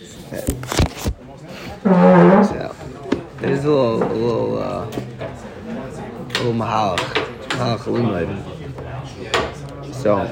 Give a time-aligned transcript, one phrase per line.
[0.00, 0.06] So
[3.36, 4.92] there's a little, a little, uh, a
[6.38, 6.96] little mahalach,
[7.50, 8.30] mahalach limud.
[9.94, 10.24] So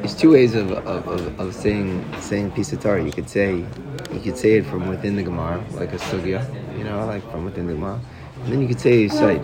[0.00, 3.02] there's two ways of, of, of, of saying saying piece of Torah.
[3.02, 3.64] You could say
[4.12, 6.44] you could say it from within the Gemara, like a sugya,
[6.76, 7.98] you know, like from within the Gemara.
[8.42, 9.42] And then you could say Yisaid.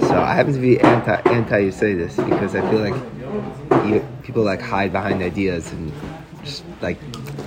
[0.00, 2.94] So I happen to be anti anti you say this because I feel like
[3.86, 5.92] you, people like hide behind ideas and
[6.42, 6.98] just like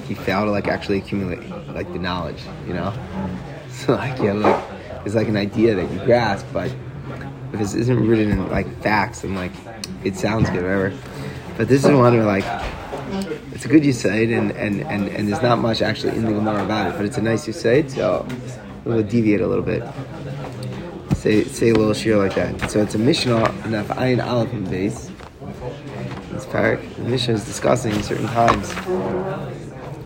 [0.08, 2.94] you fail to like actually accumulate like the knowledge, you know.
[3.72, 4.62] So like yeah, like
[5.06, 6.70] it's like an idea that you grasp, but
[7.54, 9.54] if this isn't rooted in like facts and like
[10.04, 10.94] it sounds good, whatever.
[11.56, 12.44] But this is one where like
[13.54, 16.66] it's a good Yisaid and, and, and, and there's not much actually in the Gemara
[16.66, 18.28] about it, but it's a nice Yisaid, so
[18.84, 19.82] we'll deviate a little bit.
[21.16, 22.70] Say say a little shir like that.
[22.70, 25.09] So it's a Mishnah Ayin Aleph in base.
[26.50, 28.72] Parak, the Mishnah is discussing certain times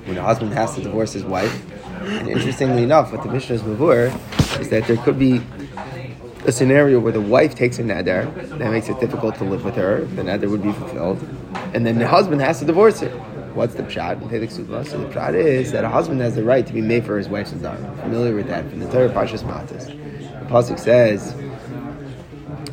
[0.05, 1.53] when a husband has to divorce his wife.
[2.02, 4.11] And interestingly enough, what the Mishnah is mavur
[4.59, 5.41] is that there could be
[6.45, 9.75] a scenario where the wife takes a neder, that makes it difficult to live with
[9.75, 11.25] her, the neder would be fulfilled,
[11.73, 13.09] and then the husband has to divorce her.
[13.53, 14.19] What's the pshat?
[14.89, 17.30] So the pshat is that a husband has the right to be made for his
[17.30, 17.95] wife's son.
[17.97, 19.88] Familiar with that from the Torah Pashas Matas.
[19.88, 21.33] The pasuk says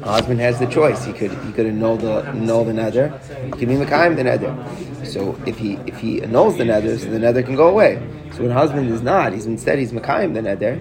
[0.08, 1.04] husband has the choice.
[1.04, 3.20] He could he could annul the annul the neder.
[3.44, 5.06] He could be mekayim the neder.
[5.06, 8.02] So if he if he annuls the neder, so the neder can go away.
[8.32, 10.80] So when husband is not, he's instead he's mekayim the neder.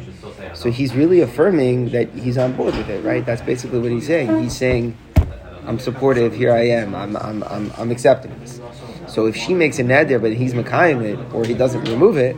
[0.56, 3.26] So he's really affirming that he's on board with it, right?
[3.26, 4.42] That's basically what he's saying.
[4.42, 4.98] He's saying,
[5.66, 6.34] "I'm supportive.
[6.34, 6.96] Here I am.
[6.96, 8.62] I'm I'm I'm, I'm accepting this."
[9.08, 12.36] So if she makes a neder, but he's mekayim it, or he doesn't remove it,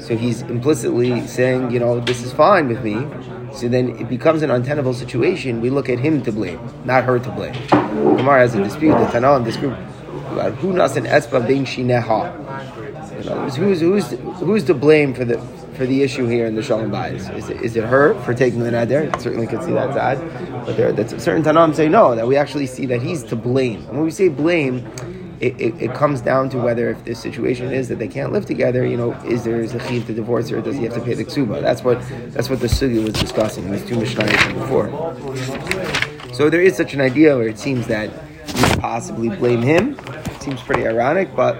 [0.00, 3.06] so he's implicitly saying, you know, this is fine with me.
[3.54, 5.60] So then it becomes an untenable situation.
[5.60, 7.54] We look at him to blame, not her to blame.
[7.68, 8.92] Gemara has a dispute.
[8.92, 9.74] The Tanaim dispute
[10.32, 12.38] about who nasan espa bein shineha.
[13.56, 15.38] Who's who's who's to blame for the
[15.74, 17.34] for the issue here in the Shalom Bayis?
[17.36, 19.18] Is it, is it her for taking the neder?
[19.20, 20.18] Certainly could see that side,
[20.66, 22.14] but there, that's certain Tanaim say no.
[22.14, 23.80] That we actually see that he's to blame.
[23.86, 24.90] And when we say blame,
[25.42, 28.46] it, it, it, comes down to whether if the situation is that they can't live
[28.46, 31.00] together, you know, is there is a chiv to divorce or does he have to
[31.00, 31.60] pay the ksuba?
[31.60, 32.00] That's what
[32.32, 36.32] that's what the sugi was discussing in these two mishnayos before.
[36.32, 38.08] So there is such an idea where it seems that
[38.54, 39.98] we possibly blame him.
[39.98, 41.56] It seems pretty ironic, but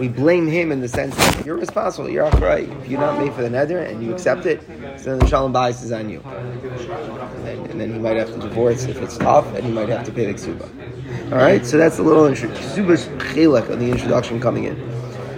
[0.00, 2.68] we blame him in the sense that you're responsible, you're right.
[2.68, 4.60] If you're not made for the neder and you accept it,
[4.98, 6.20] so then the shalom bayis is on you.
[6.20, 9.88] And then, and then he might have to divorce if it's tough, and he might
[9.88, 10.68] have to pay the ksuba.
[11.30, 14.76] All right, so that's a little Subas chilek of the introduction coming in.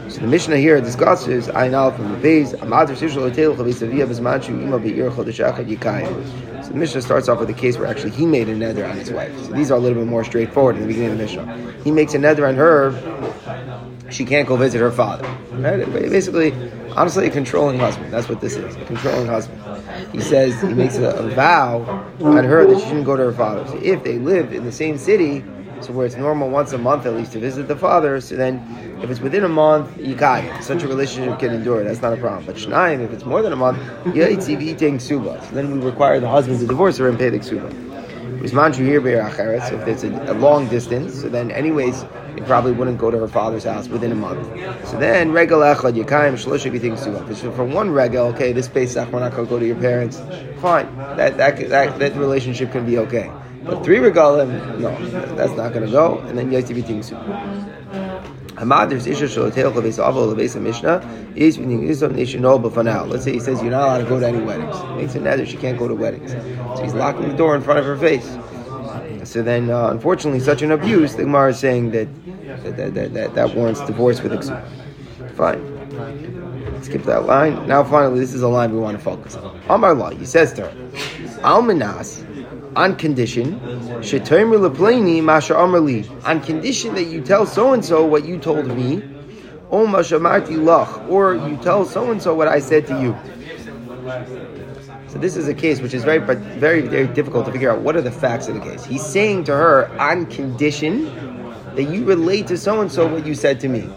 [0.08, 2.54] So the Mishnah here discusses Ayin from the base.
[2.54, 6.64] Amater Sishal Hotel Chavisavia Bismanchu Ima Be'ir Chodeshachad Yikayim.
[6.64, 8.96] So the Mishnah starts off with a case where actually he made a nether on
[8.96, 9.38] his wife.
[9.44, 11.82] So these are a little bit more straightforward in the beginning of the Mishnah.
[11.84, 12.92] He makes a nether on her.
[14.10, 15.28] She can't go visit her father.
[15.50, 15.84] Right?
[15.92, 16.54] Basically,
[16.92, 18.10] honestly, a controlling husband.
[18.10, 18.76] That's what this is.
[18.76, 19.60] A controlling husband.
[20.10, 21.82] He says he makes a, a vow
[22.22, 23.66] on her that she shouldn't go to her father.
[23.66, 25.44] So if they live in the same city,
[25.82, 28.62] so where it's normal once a month at least to visit the father, so then
[29.02, 30.62] if it's within a month, you yikayim.
[30.62, 31.82] Such a relationship can endure.
[31.84, 32.46] That's not a problem.
[32.46, 35.44] But shnayim, if it's more than a month, yaitziv eating suba.
[35.48, 37.68] So then we require the husband to divorce her and pay the suba.
[38.42, 39.00] Rismanchu here
[39.60, 42.04] So if there's a, a, long distance, so then anyways,
[42.34, 44.44] he probably wouldn't go to her father's house within a month.
[44.88, 47.34] So then regal echad yikayim shlosh eating suba.
[47.36, 50.20] So for one regal, okay, this Pesach we're not going to go to your parents.
[50.60, 53.30] Fine, that that that, that relationship can be okay.
[53.64, 56.18] But three regalim, no, that's not going to go.
[56.20, 57.16] And then you have to be tingsu.
[58.54, 61.32] Hamad, there's Isha Shalotel Chavis Aval Chavis Mishnah.
[61.34, 63.04] Is meaning is of nation all but for now.
[63.04, 64.76] Let's say he says you're not allowed to go to any weddings.
[64.96, 66.32] Makes it nether she can't go to weddings.
[66.32, 68.36] So he's locking the door in front of her face.
[69.24, 72.08] So then, uh, unfortunately, such an abuse, the Gemara is saying that
[72.64, 75.34] that, that, that, that, warrants divorce with Iksu.
[75.36, 76.82] Fine.
[76.82, 77.66] Skip that line.
[77.66, 79.60] Now, finally, this is a line we want to focus on.
[79.68, 80.88] Amar law, he says to her,
[81.42, 82.26] Almanas
[82.76, 83.60] on condition
[86.24, 89.02] on condition that you tell so and so what you told me,
[89.70, 93.16] or you tell so and so what I said to you.
[95.08, 97.96] So this is a case which is very, very, very difficult to figure out what
[97.96, 98.84] are the facts of the case.
[98.84, 101.04] He's saying to her on condition
[101.74, 103.88] that you relate to so and so what you said to me.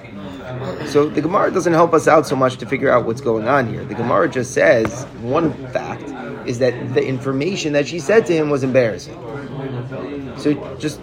[0.88, 3.68] So the Gemara doesn't help us out so much to figure out what's going on
[3.68, 3.84] here.
[3.84, 6.10] The Gemara just says one fact
[6.46, 9.16] is that the information that she said to him was embarrassing.
[10.38, 11.02] So just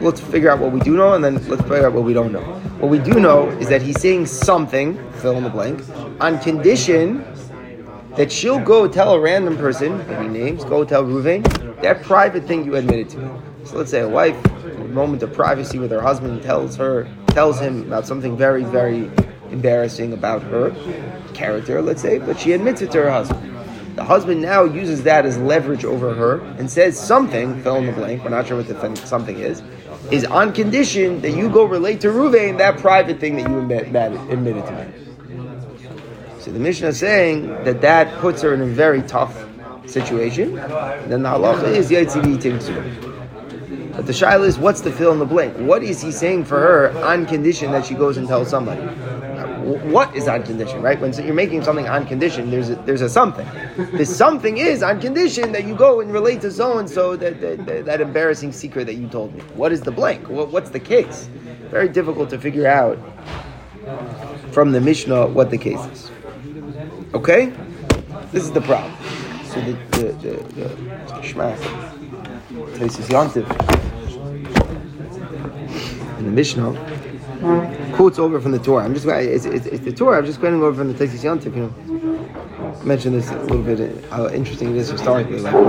[0.00, 2.32] let's figure out what we do know and then let's figure out what we don't
[2.32, 2.42] know.
[2.80, 5.82] What we do know is that he's saying something, fill in the blank,
[6.20, 7.24] on condition
[8.16, 11.42] that she'll go tell a random person, maybe names, go tell Ruvain,
[11.82, 13.42] that private thing you admitted to.
[13.64, 14.36] So let's say a wife
[14.88, 19.10] moment of privacy with her husband, tells her, tells him about something very, very
[19.50, 20.74] embarrassing about her
[21.32, 23.51] character, let's say, but she admits it to her husband.
[23.94, 27.92] The husband now uses that as leverage over her and says something, fill in the
[27.92, 29.62] blank, we're not sure what the something is,
[30.10, 33.88] is on condition that you go relate to Ruvain that private thing that you admit,
[33.88, 35.02] admitted to me.
[36.38, 39.46] So the Mishnah is saying that that puts her in a very tough
[39.86, 40.54] situation.
[40.54, 43.12] Then the halacha is Timtsu.
[43.94, 45.54] But the shaila is, what's the fill in the blank?
[45.58, 48.80] What is he saying for her on condition that she goes and tells somebody?
[49.62, 51.00] What is on condition, right?
[51.00, 53.48] When you're making something on condition, there's a, there's a something.
[53.92, 57.40] The something is on condition that you go and relate to so and so that,
[57.40, 59.40] that embarrassing secret that you told me.
[59.54, 60.28] What is the blank?
[60.28, 61.28] What, what's the case?
[61.70, 62.98] Very difficult to figure out
[64.52, 66.10] from the Mishnah what the case is.
[67.14, 67.52] Okay,
[68.30, 68.94] this is the problem.
[69.44, 70.68] So the the the, the,
[71.16, 71.72] the
[72.78, 73.46] Taisus Yantiv
[76.18, 76.72] in the Mishnah
[77.94, 78.84] quotes over from the Torah.
[78.84, 80.18] I'm just it's, it's, it's the Torah.
[80.18, 81.54] I'm just quoting over from the Taisus Yantiv.
[81.56, 81.72] You know,
[82.84, 85.40] mentioned this a little bit how interesting it is historically.
[85.40, 85.60] Like the,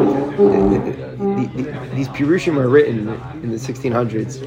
[1.18, 3.10] the, the, these Purushim are written
[3.44, 4.40] in the 1600s.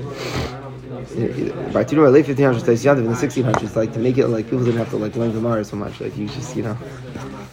[1.73, 4.65] By Tudor, late 1500s, Taisus Yantiv in the 1600s, like to make it like people
[4.65, 6.01] didn't have to like learn Gemara so much.
[6.01, 6.77] Like you just you know.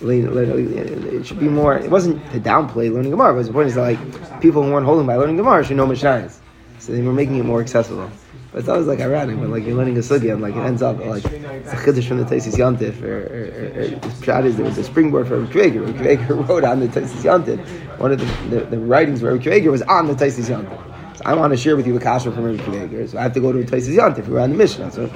[0.06, 1.78] It should be more.
[1.78, 4.86] It wasn't to downplay learning Gemara, but the point is that like people who weren't
[4.86, 6.40] holding by learning Gemara should know Mishnayos,
[6.80, 8.12] so they were making it more accessible.
[8.54, 10.84] But it's always like ironic when like you're learning a sugi and like it ends
[10.84, 14.78] up like it's a chiddush from the Taisis Yantif or, or, or, or there was
[14.78, 16.00] a springboard for Rabbi Kveger.
[16.00, 17.58] Rabbi wrote on the Taisis Yantif.
[17.98, 21.18] One of the, the, the writings where Rabbi Kveger was on the Taisis Yantif.
[21.18, 23.34] So I want to share with you a kasha from Rabbi Kveger, so I have
[23.34, 24.28] to go to a Taisis Yantif.
[24.28, 25.10] We're on the Mishnah, so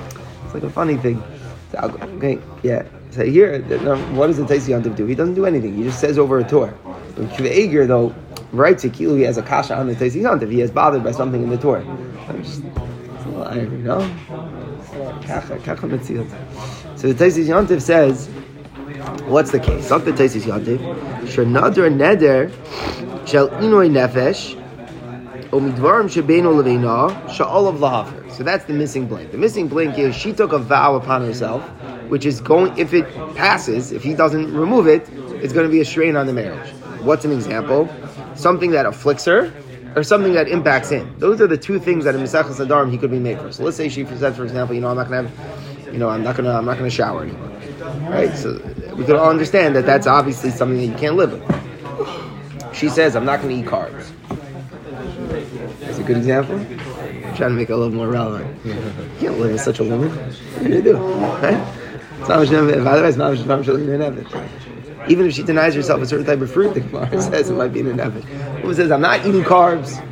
[0.46, 1.22] it's like a funny thing.
[1.74, 2.88] So okay, yeah.
[3.12, 3.62] So here,
[4.16, 5.06] what does the Taisis Yantif do?
[5.06, 5.76] He doesn't do anything.
[5.76, 6.76] He just says over a Torah.
[7.16, 8.16] Rabbi Kveger though
[8.52, 9.16] writes a kilo.
[9.16, 10.52] He has a kasha on the Taisis Yantif.
[10.52, 11.86] He is bothered by something in the Torah.
[13.56, 14.02] You know?
[16.96, 18.28] So the Taisis Yontif says,
[19.28, 19.92] what's the case?
[19.92, 20.80] Up the Taisis Yontif,
[21.28, 22.52] Shernadr Neder
[23.28, 24.56] Shel Inoi Nefesh
[25.54, 29.32] um Omidvarim Shebeinu Levina Sha'ol of So that's the missing blank.
[29.32, 31.64] The missing blank is she took a vow upon herself,
[32.10, 33.06] which is going, if it
[33.36, 35.08] passes, if he doesn't remove it,
[35.42, 36.70] it's going to be a strain on the marriage.
[37.02, 37.90] What's an example?
[38.36, 39.52] Something that afflicts her,
[39.98, 41.12] or something that impacts him.
[41.18, 43.52] Those are the two things that in Misachas Sadarim he could be made for.
[43.52, 46.08] So let's say she said, for example, you know, I'm not gonna have, you know,
[46.08, 47.50] I'm not gonna, I'm not gonna shower anymore,
[48.08, 48.38] right?
[48.38, 48.62] So
[48.96, 52.76] we could all understand that that's obviously something that you can't live with.
[52.76, 54.12] She says, I'm not gonna eat carbs.
[55.80, 56.58] That's a good example.
[56.60, 58.56] I'm trying to make it a little more relevant.
[59.18, 60.12] You can't live with such a woman.
[60.12, 61.74] What do you do, right?
[62.20, 62.42] It's not
[65.10, 67.74] even if she denies herself a certain type of fruit, the Gemara says it might
[67.74, 68.24] be an inevit.
[68.68, 70.04] Who says, I'm not eating carbs.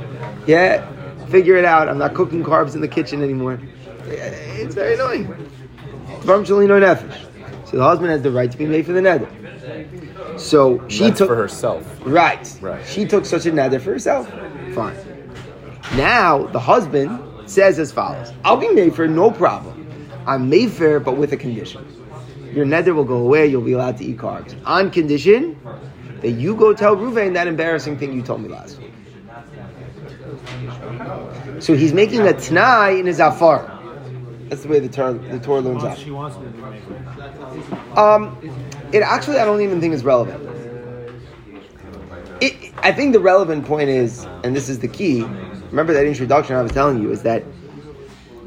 [0.47, 0.87] Yeah,
[1.25, 1.89] figure it out.
[1.89, 3.59] I'm not cooking carbs in the kitchen anymore.
[4.05, 5.27] It's very annoying.
[6.21, 6.43] So
[7.73, 9.27] the husband has the right to be made for the nether.
[10.37, 11.85] So she That's took for herself.
[12.05, 12.57] Right.
[12.61, 12.85] Right.
[12.87, 14.31] She took such a nether for herself.
[14.73, 14.95] Fine.
[15.97, 19.81] Now the husband says as follows: I'll be made for no problem.
[20.25, 21.85] I'm made for, but with a condition
[22.53, 23.47] your nether will go away.
[23.47, 25.59] You'll be allowed to eat carbs on condition
[26.25, 28.91] that you go tell Ruvain that embarrassing thing you told me last week.
[31.59, 33.71] So he's making a t'nai in his afar.
[34.49, 35.99] That's the way the Torah, the Torah learns out.
[37.95, 38.35] Um,
[38.91, 40.41] it actually I don't even think is relevant.
[42.41, 45.21] It, I think the relevant point is, and this is the key.
[45.69, 47.43] Remember that introduction I was telling you is that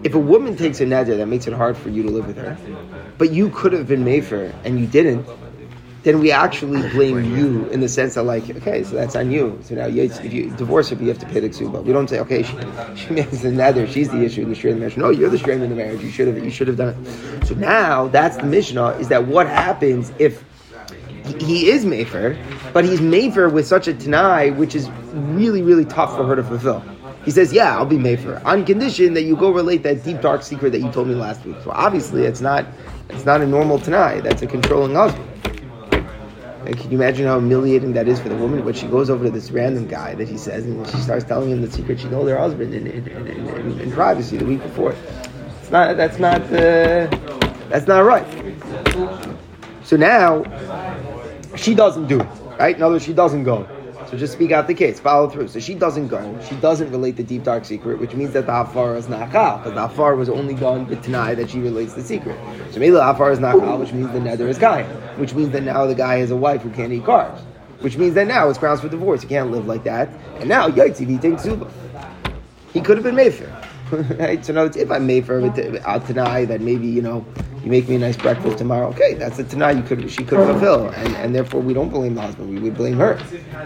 [0.03, 2.39] if a woman takes a neder that makes it hard for you to live with
[2.39, 2.59] her,
[3.19, 5.29] but you could have been made for and you didn't,
[6.09, 9.59] then we actually blame you in the sense that like, okay, so that's on you.
[9.63, 11.85] So now you, if you divorce her, you have to pay the ksuba.
[11.85, 12.57] We don't say, okay, she,
[12.97, 14.97] she makes the nether, she's the issue the strain of the marriage.
[14.97, 16.03] No, you're the strain in the marriage.
[16.03, 17.47] You should have you should have done it.
[17.47, 20.43] So now that's the Mishnah is that what happens if
[21.41, 22.39] he is Mefer,
[22.73, 26.43] but he's Mefer with such a Tanai, which is really, really tough for her to
[26.43, 26.83] fulfill.
[27.27, 30.43] He says, "Yeah, I'll be Mefer on condition that you go relate that deep dark
[30.43, 32.65] secret that you told me last week." So obviously, it's not
[33.11, 34.21] it's not a normal Tanai.
[34.21, 35.28] That's a controlling husband.
[36.69, 39.25] And can you imagine how humiliating that is for the woman when she goes over
[39.25, 42.09] to this random guy that he says, and she starts telling him the secret she
[42.09, 44.95] told her husband in, in, in, in privacy the week before?
[45.63, 45.97] It's not.
[45.97, 46.43] That's not.
[46.43, 47.07] Uh,
[47.71, 48.27] that's not right.
[49.83, 50.45] So now
[51.57, 52.29] she doesn't do it.
[52.59, 52.77] Right?
[52.77, 53.67] In other words, she doesn't go.
[54.11, 55.49] So just speak out the case, follow through.
[55.49, 56.41] So she doesn't go.
[56.49, 59.75] She doesn't relate the deep dark secret, which means that the hafar is not because
[59.75, 62.39] the hafar was only done to deny that she relates the secret.
[62.73, 64.87] So maybe the hafar is not which means the nether is kain,
[65.19, 67.41] which means that now the guy has a wife who can't eat carbs,
[67.81, 69.23] which means that now it's grounds for divorce.
[69.23, 70.09] You can't live like that.
[70.37, 71.71] And now yaitzi takes suba.
[72.73, 73.58] he could have been Mefer.
[74.19, 74.45] right?
[74.45, 75.41] So, no, it's if I'm for
[75.87, 77.25] out tonight, that maybe, you know,
[77.65, 78.89] you make me a nice breakfast tomorrow.
[78.89, 82.15] Okay, that's a tonight you could she could fulfill, and, and therefore we don't blame
[82.15, 82.51] the husband.
[82.51, 83.21] We would blame her.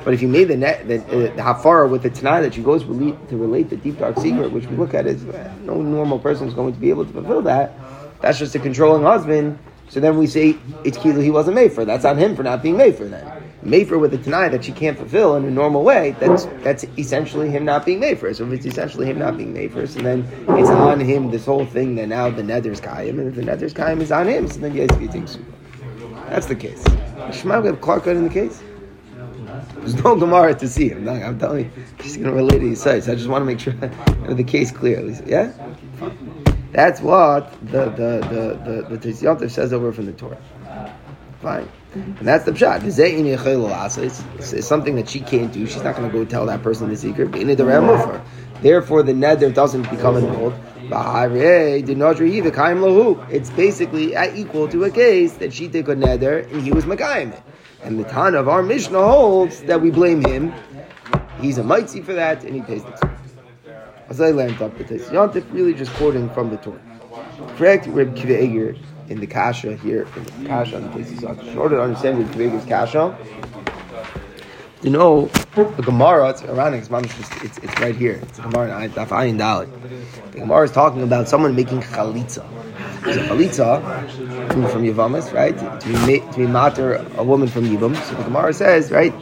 [0.05, 2.63] But if you made the net the, uh, the hafara with the tonight that she
[2.63, 5.81] goes relate, to relate the deep dark secret, which we look at as uh, no
[5.81, 7.79] normal person is going to be able to fulfill that.
[8.21, 9.59] That's just a controlling husband.
[9.89, 11.85] So then we say it's kilu he wasn't made for.
[11.85, 13.42] That's on him for not being made for then.
[13.65, 17.49] Mefer with a Tanai that she can't fulfill in a normal way, that's that's essentially
[17.49, 18.35] him not being Mefer.
[18.35, 21.67] So if it's essentially him not being Mefer, so then it's on him, this whole
[21.67, 24.59] thing that now the Nether's Kaim, and if the Nether's Kaim is on him, so
[24.59, 25.39] then yes, he thinks
[26.29, 26.83] That's the case.
[27.45, 28.63] We have Clark in the case?
[29.77, 31.09] There's no Gemara to see him.
[31.09, 31.71] I'm telling you,
[32.03, 33.09] she's going to relate to his sites.
[33.09, 33.73] I just want to make sure
[34.29, 35.09] the case clear.
[35.27, 35.53] Yeah?
[36.73, 40.41] That's what the the the the, the says over from the Torah.
[41.41, 41.69] Fine.
[41.95, 42.85] And that's the pshat.
[43.99, 45.67] It's, it's something that she can't do.
[45.67, 47.33] She's not going to go tell that person the secret.
[48.63, 50.55] Therefore, the neder doesn't become annulled.
[53.31, 57.39] It's basically equal to a case that she took a neder and he was makayim.
[57.83, 60.55] And the Tan of our Mishnah holds that we blame him.
[61.41, 63.11] He's a mitzi for that and he pays the
[64.09, 66.81] As I learned up the Yontif, really just quoting from the Torah.
[67.57, 68.75] Correct, Reb Kiva
[69.09, 72.29] in the kasha here, in the kasha in the places in order to understand what
[72.37, 73.17] Kvega's kasha,
[74.83, 78.19] you know, the Gemara, it's Iranic, it's, it's, it's right here.
[78.23, 79.71] It's the Gemara in Daf Ayin Dalit.
[80.33, 82.45] The Gemara is talking about someone making chalitza.
[83.05, 83.81] So chalitza,
[84.73, 85.57] from Yavamas, right?
[85.57, 87.95] To be, to be matter a woman from Yivam.
[88.09, 89.13] So the Gemara says, right,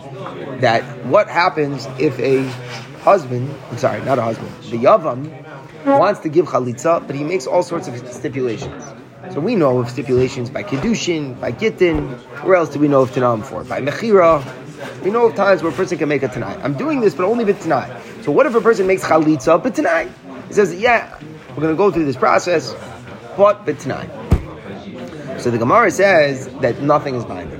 [0.62, 2.44] that what happens if a
[3.00, 5.28] husband, I'm sorry, not a husband, the Yavam
[5.84, 8.82] wants to give chalitza, but he makes all sorts of stipulations.
[9.32, 12.08] So we know of stipulations by Kedushin, by Gittin.
[12.42, 13.62] Where else do we know of Tanam for?
[13.62, 14.42] By Mechira.
[15.04, 16.58] We know of times where a person can make a tonight.
[16.64, 17.96] I'm doing this, but only with tonight.
[18.22, 20.10] So what if a person makes chalitza but tonight?
[20.48, 21.16] He says, yeah,
[21.50, 22.74] we're going to go through this process,
[23.36, 24.10] but but tonight.
[25.38, 27.59] So the Gemara says that nothing is binding.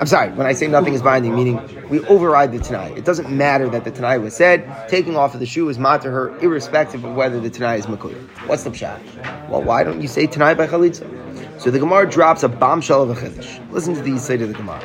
[0.00, 2.94] I'm sorry, when I say nothing is binding, meaning we override the Tanai.
[2.96, 4.88] It doesn't matter that the Tanai was said.
[4.88, 8.16] Taking off of the shoe is matter her, irrespective of whether the Tanai is Makuya.
[8.48, 8.98] What's the pshat?
[9.50, 11.60] Well, why don't you say Tanai by Chalitza?
[11.60, 13.70] So the Gemara drops a bombshell of a Chiddush.
[13.70, 14.80] Listen to the side of the Gemara.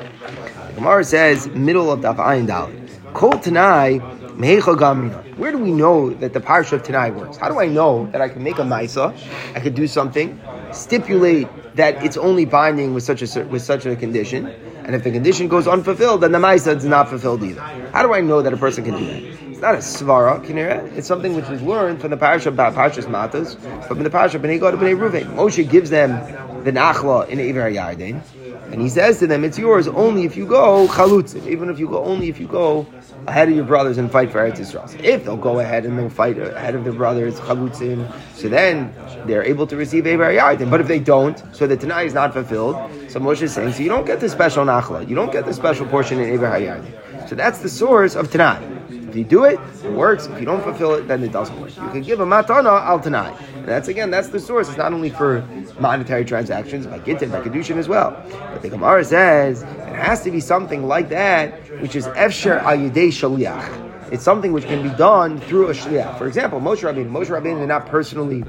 [0.67, 3.13] The Gemara says, middle of Daf Ayin Dalit.
[3.13, 4.01] Kol Tanai
[4.37, 7.37] where do we know that the parsha of Tanai works?
[7.37, 9.15] How do I know that I can make a maisa,
[9.55, 10.41] I could do something,
[10.73, 14.53] stipulate that it's only binding with such a with such a condition,
[14.85, 17.59] and if the condition goes unfulfilled, then the Maisa is not fulfilled either.
[17.91, 19.54] How do I know that a person can do that?
[19.65, 20.95] Not a svara, kinera.
[20.95, 23.57] It's something which was learned from the parasha about Parshas Matas,
[23.87, 25.25] from the parasha Bnei Gad Bnei Ruvain.
[25.33, 26.11] Moshe gives them
[26.63, 28.21] the nachla in Ever Yarden,
[28.71, 31.47] and he says to them, "It's yours only if you go chalutzim.
[31.47, 32.85] Even if you go, only if you go
[33.25, 34.87] ahead of your brothers and fight for Eretz Yisrael.
[34.87, 38.93] So if they'll go ahead and they'll fight ahead of their brothers, chalutzim, so then
[39.25, 40.69] they're able to receive Ever Yarden.
[40.69, 42.75] But if they don't, so the Tanai is not fulfilled,
[43.07, 45.55] so Moshe is saying, so you don't get the special Nachla, you don't get the
[45.55, 47.27] special portion in Ever Yarden.
[47.27, 48.61] So that's the source of Tanai.
[49.15, 50.25] If you do it, it works.
[50.25, 51.73] If you don't fulfill it, then it doesn't work.
[51.77, 53.33] You can give a matana al tanai.
[53.55, 54.67] And that's again, that's the source.
[54.67, 55.47] It's not only for
[55.79, 58.11] monetary transactions, by gittin, by kedushin as well.
[58.51, 62.75] But the Gemara says it has to be something like that, which is efsher al
[62.75, 64.11] shaliach.
[64.11, 66.17] It's something which can be done through a shliach.
[66.17, 67.09] For example, Moshe Rabbeinu.
[67.09, 68.43] Moshe Rabbeinu did not personally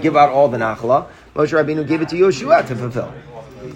[0.00, 1.08] give out all the nachla.
[1.34, 3.12] Moshe Rabbeinu gave it to Yoshua to fulfill.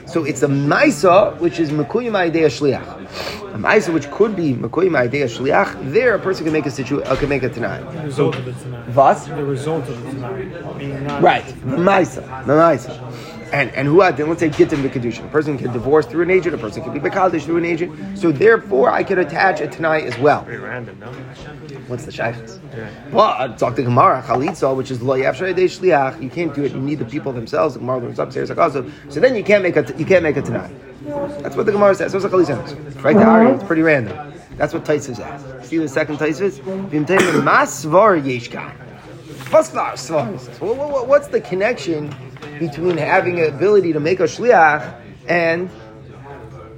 [0.06, 3.54] So it's a maisa which is mekuyim idea shliach.
[3.54, 5.92] A maisa which could be mekuyim idea shliach.
[5.92, 7.80] There, a person can make a situ uh, can make a tanai.
[7.92, 8.92] The result of the tanai.
[8.92, 9.24] What?
[9.24, 11.20] The result of the tanai.
[11.20, 11.46] Right.
[11.46, 12.46] The maisa.
[12.46, 13.05] The maisa.
[13.52, 15.24] And and who had then let's say get them gittin b'kedushin.
[15.24, 16.54] A person can divorce through an agent.
[16.54, 18.18] A person can be bekadish through an agent.
[18.18, 20.42] So therefore, I could attach a tanai as well.
[20.44, 21.12] Very random, no?
[21.86, 22.58] What's the shaykhs?
[22.74, 22.90] Yeah.
[23.12, 26.22] Well, I talk to Gemara chalitza, which is lo shliach.
[26.22, 26.72] You can't do it.
[26.72, 27.74] You need the people themselves.
[27.74, 28.90] The Gemara learns upstairs like also.
[29.08, 30.70] So then you can't make a you can't make a tanai.
[31.40, 32.12] That's what the Gemara says.
[32.12, 33.02] So it's a chalitza.
[33.02, 34.32] Right, the Ari, it's pretty random.
[34.56, 35.68] That's what Taisa says.
[35.68, 38.72] See the second Taisa is masvar yeshkan.
[39.52, 42.12] What's the connection
[42.58, 45.70] between having an ability to make a shliach and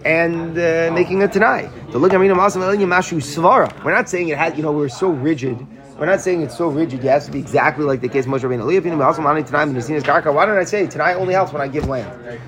[0.05, 1.69] and uh, making a tanai.
[1.93, 3.85] To look at me, svara.
[3.85, 4.57] We're not saying it has.
[4.57, 5.67] You know, we're so rigid.
[5.99, 7.05] We're not saying it's so rigid.
[7.05, 10.35] It has to be exactly like the case Moshe Rabbeinu.
[10.35, 12.41] Why don't I say tonight only helps when I give land?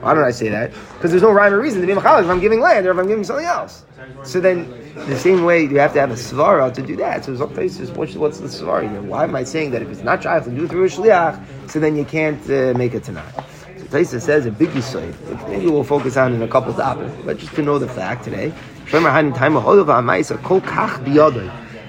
[0.00, 0.72] Why don't I say that?
[0.94, 2.98] Because there's no rhyme or reason to be machalik if I'm giving land or if
[2.98, 3.84] I'm giving something else.
[4.24, 7.24] So then, the same way you have to have a svara to do that.
[7.24, 9.02] So some places, what's, what's the svara here?
[9.02, 11.80] Why am I saying that if it's not shaykh to do through a shliach, so
[11.80, 13.32] then you can't uh, make it tonight?
[13.78, 17.14] So Taisa says a big yisoid, maybe we'll focus on in a couple of topics,
[17.24, 18.52] but just to know the fact today.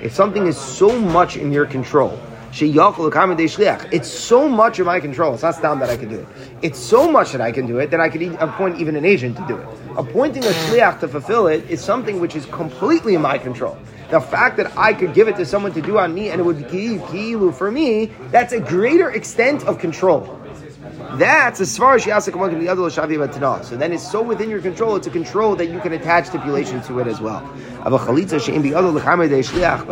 [0.02, 2.20] If something is so much in your control,
[3.92, 5.34] it's so much in my control.
[5.34, 6.28] It's not down that I can do it.
[6.62, 9.38] It's so much that I can do it that I could appoint even an agent
[9.38, 9.68] to do it.
[9.98, 13.78] Appointing a shliach to fulfill it is something which is completely in my control.
[14.10, 16.44] The fact that I could give it to someone to do on me and it
[16.44, 20.39] would be ki'ilu for me, that's a greater extent of control.
[21.18, 24.96] That's as far as Yasik the other Shavi So then it's so within your control,
[24.96, 27.42] it's a control that you can attach stipulation to it as well.
[27.84, 27.98] But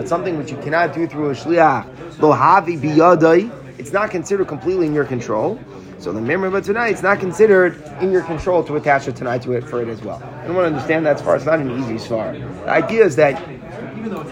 [0.08, 4.86] something which you cannot do through a shliach, lo havi biyadai, it's not considered completely
[4.88, 5.60] in your control.
[6.00, 9.42] So the memory of tonight, it's not considered in your control to attach a tonight
[9.44, 10.22] to it for it as well.
[10.24, 11.36] I want to understand that far.
[11.36, 12.40] It's not an easy svar.
[12.66, 13.44] The idea is that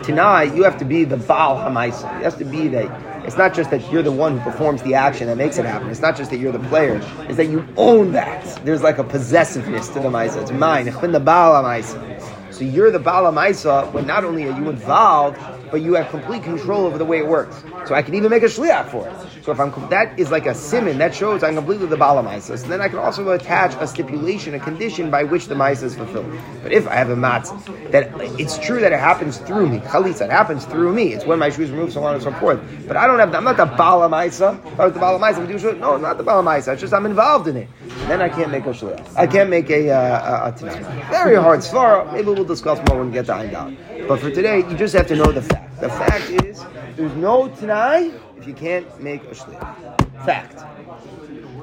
[0.03, 2.19] tonight you have to be the Baal Hamaisa.
[2.19, 4.93] It has to be that it's not just that you're the one who performs the
[4.93, 5.89] action that makes it happen.
[5.89, 7.01] It's not just that you're the player.
[7.21, 8.63] It's that you own that.
[8.63, 10.41] There's like a possessiveness to the Maisa.
[10.43, 10.87] It's mine.
[10.87, 12.53] Ich bin the Baal Hamaisa.
[12.53, 15.39] So you're the Baal Hamaisa when not only are you involved,
[15.75, 17.61] but you have complete control over the way it works.
[17.85, 19.43] So I can even make a shliach for it.
[19.43, 22.57] So if I'm that is like a simon that shows I'm completely the bala ma'isa.
[22.57, 25.93] So then I can also attach a stipulation, a condition by which the ma'isa is
[25.93, 26.31] fulfilled.
[26.63, 30.21] But if I have a matzah that it's true that it happens through me, chalitza,
[30.21, 31.13] it happens through me.
[31.13, 32.61] It's when my shoes remove, so on and so forth.
[32.87, 33.35] But I don't have.
[33.35, 34.65] I'm not the bala ma'isa.
[34.65, 36.71] If I was the bala ma'isa, I would do No, not the bala ma'isa.
[36.71, 37.67] It's just I'm involved in it.
[38.07, 39.17] Then I can't make a shliach.
[39.17, 41.11] I can't make a uh, a.
[41.11, 42.11] Very hard svara.
[42.13, 43.77] Maybe we'll discuss more when we get to Ein
[44.07, 45.64] But for today, you just have to know the fact.
[45.79, 46.63] The fact is,
[46.95, 50.25] there's no Tanai if you can't make a shliach.
[50.25, 50.63] Fact.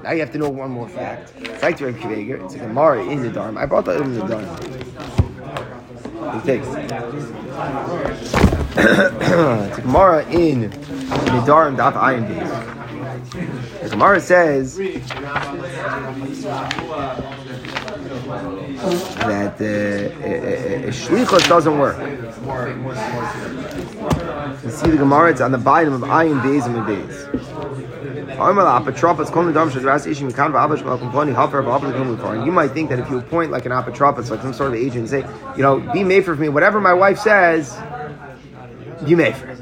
[0.03, 1.31] Now you have to know one more fact.
[1.31, 3.61] Fact to Reb Kiveger, it's a Gemara in the Dharma.
[3.61, 4.59] I brought that in the Dharma.
[6.39, 6.67] It takes.
[8.77, 13.83] it's a Gemara in the Dharma Daf Ayin Beis.
[13.83, 14.79] The Gemara says
[18.83, 21.97] that uh, uh, uh, uh, shlichus doesn't work.
[24.65, 27.29] You see the Gemara, it's on the bottom of Ayin Beis and Beis.
[32.47, 35.09] You might think that if you appoint like an apotropos, like some sort of agent,
[35.09, 35.25] say,
[35.57, 37.79] you know, be made for me, whatever my wife says,
[39.07, 39.55] you may for.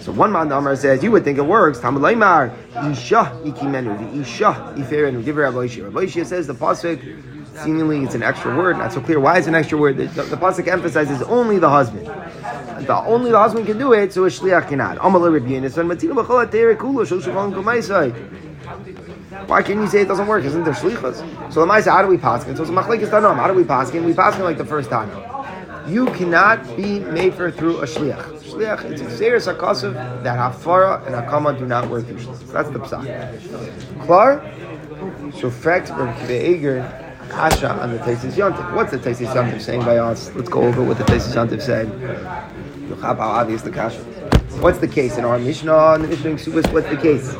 [0.00, 1.80] So one man Amar says, you would think it works.
[1.80, 2.54] Talmud Leimar,
[2.90, 5.24] Isha ikimenu, Isha iferenu.
[5.24, 9.20] Give her Rabbi Rabbi says the pasuk seemingly it's an extra word, not so clear.
[9.20, 9.96] Why is an extra word?
[9.96, 12.06] The, the, the pasuk emphasizes only the husband.
[12.06, 14.98] The, only the husband can do it, so a shliach cannot.
[19.48, 20.44] Why can't you say it doesn't work?
[20.44, 21.52] Isn't there shlichas?
[21.52, 22.56] So the Maisa, how do we paskin?
[22.56, 23.36] So it's machlekes danom.
[23.36, 24.04] How do we paskin?
[24.04, 25.10] We paskin like the first time.
[25.88, 28.40] You cannot be made for through a shliach.
[28.40, 32.24] Shliach, it's a serious akasav that hafara and hakama do not work through.
[32.52, 34.06] That's the psak.
[34.06, 34.50] Klar.
[35.38, 37.03] So fact, Rabbi Kiva
[37.34, 38.74] Kasha on the Tesis Yontif.
[38.74, 40.32] What's the Tesis Yontif saying by us?
[40.36, 41.88] Let's go over what the Tesis Yontif said.
[43.00, 43.98] How obvious the Kasha
[44.62, 45.94] What's the case in our Mishnah?
[45.94, 47.32] In the Mishnah Subas, what's the case?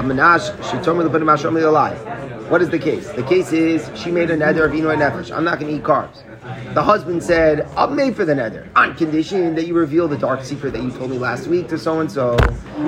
[0.00, 2.50] Amanash, she told me to put him alive.
[2.50, 3.10] What is the case?
[3.10, 5.30] The case is she made a nether of Inoy Nefesh.
[5.30, 6.22] I'm not going to eat carbs.
[6.74, 10.42] The husband said, I'm made for the nether, on condition that you reveal the dark
[10.42, 12.36] secret that you told me last week to so and so,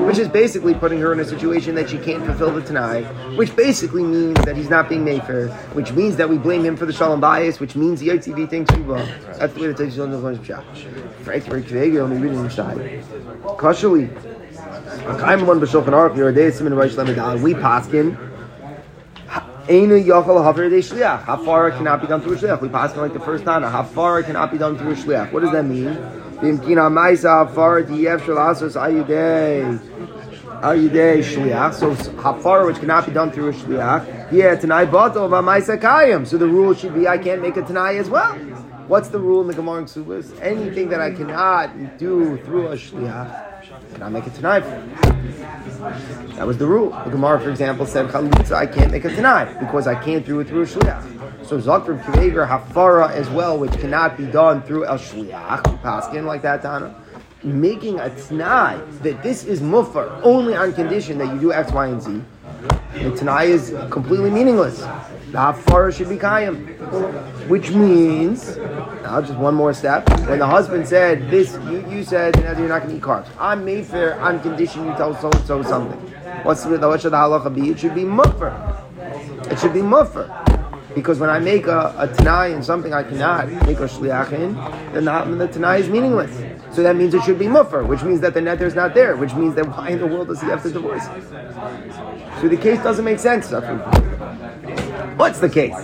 [0.07, 3.05] which is basically putting her in a situation that she can't fulfill the Tanai,
[3.37, 6.77] which basically means that he's not being made for, which means that we blame him
[6.77, 9.07] for the Shalom Bayis, which means the ITV thinks we wrong.
[9.38, 10.19] That's the way the takes on the
[11.23, 12.77] Frank Kvegel, only reading inside.
[13.57, 14.11] Kashali.
[17.40, 18.34] We paskin
[19.66, 21.24] Einu yochel haver de shliach.
[21.24, 22.61] Hafara cannot be done through a shliach.
[22.61, 23.62] We pass like the first time.
[23.62, 25.33] Hafara cannot be done through a shliach.
[25.33, 25.87] What does that mean?
[26.42, 29.79] Vimkina ma'isa hafara diyev shalasos ayudei.
[30.61, 31.72] Ayudei shliach.
[31.72, 34.31] So hafara, which cannot be done through a shliach.
[34.31, 36.27] Yeah, tanai bato ma'isa kayim.
[36.27, 38.35] So the rule should be I can't make a tanai as well.
[38.87, 40.38] What's the rule in the Gemara and Subas?
[40.42, 43.54] Anything that I cannot do through a shliach,
[43.94, 44.61] can I make a tanai?
[46.37, 46.90] That was the rule.
[47.04, 50.40] The Gemara, for example, said chalitza I can't make a tanai because I can't do
[50.40, 51.46] it through a shliach.
[51.46, 55.62] So zakr kiveger hafara as well, which cannot be done through a shliach.
[55.83, 56.94] Paskin like that, Tana.
[57.44, 61.87] Making a tanai that this is mufar only on condition that you do X, Y,
[61.87, 62.22] and Z.
[62.94, 64.80] The tanai is completely meaningless.
[64.80, 66.66] The hafara should be kayim,
[67.48, 68.57] which means
[69.05, 70.09] now just one more step.
[70.27, 73.29] When the husband said this, you, you said you're not going to eat carbs.
[73.38, 76.01] I'm made fair on condition you tell so and so something.
[76.43, 77.71] What's the what should the halacha be?
[77.71, 78.53] It should be muffer.
[79.51, 80.27] It should be muffer.
[80.95, 84.55] Because when I make a, a tanai and something I cannot make a shliach in,
[84.95, 86.33] then the, the tanai is meaningless.
[86.75, 89.17] So that means it should be muffer, which means that the nether is not there,
[89.17, 91.05] which means that why in the world does he have to divorce?
[92.40, 93.51] So the case doesn't make sense.
[95.16, 95.74] What's the case?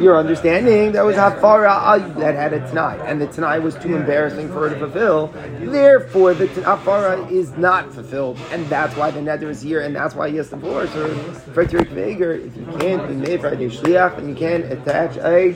[0.00, 3.94] Your understanding there was hafara uh, that had a tanai, and the tanai was too
[3.94, 5.26] embarrassing for her to fulfill.
[5.60, 10.14] Therefore, the hafara is not fulfilled, and that's why the neder is here, and that's
[10.14, 11.08] why he has to force her.
[11.52, 15.54] Frederick Vager, if you can't be made for a shliach, and you can't attach a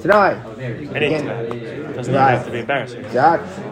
[0.00, 0.40] tanai.
[0.94, 1.94] Any tonight.
[1.94, 3.04] Doesn't have to be embarrassing.
[3.04, 3.64] Exactly.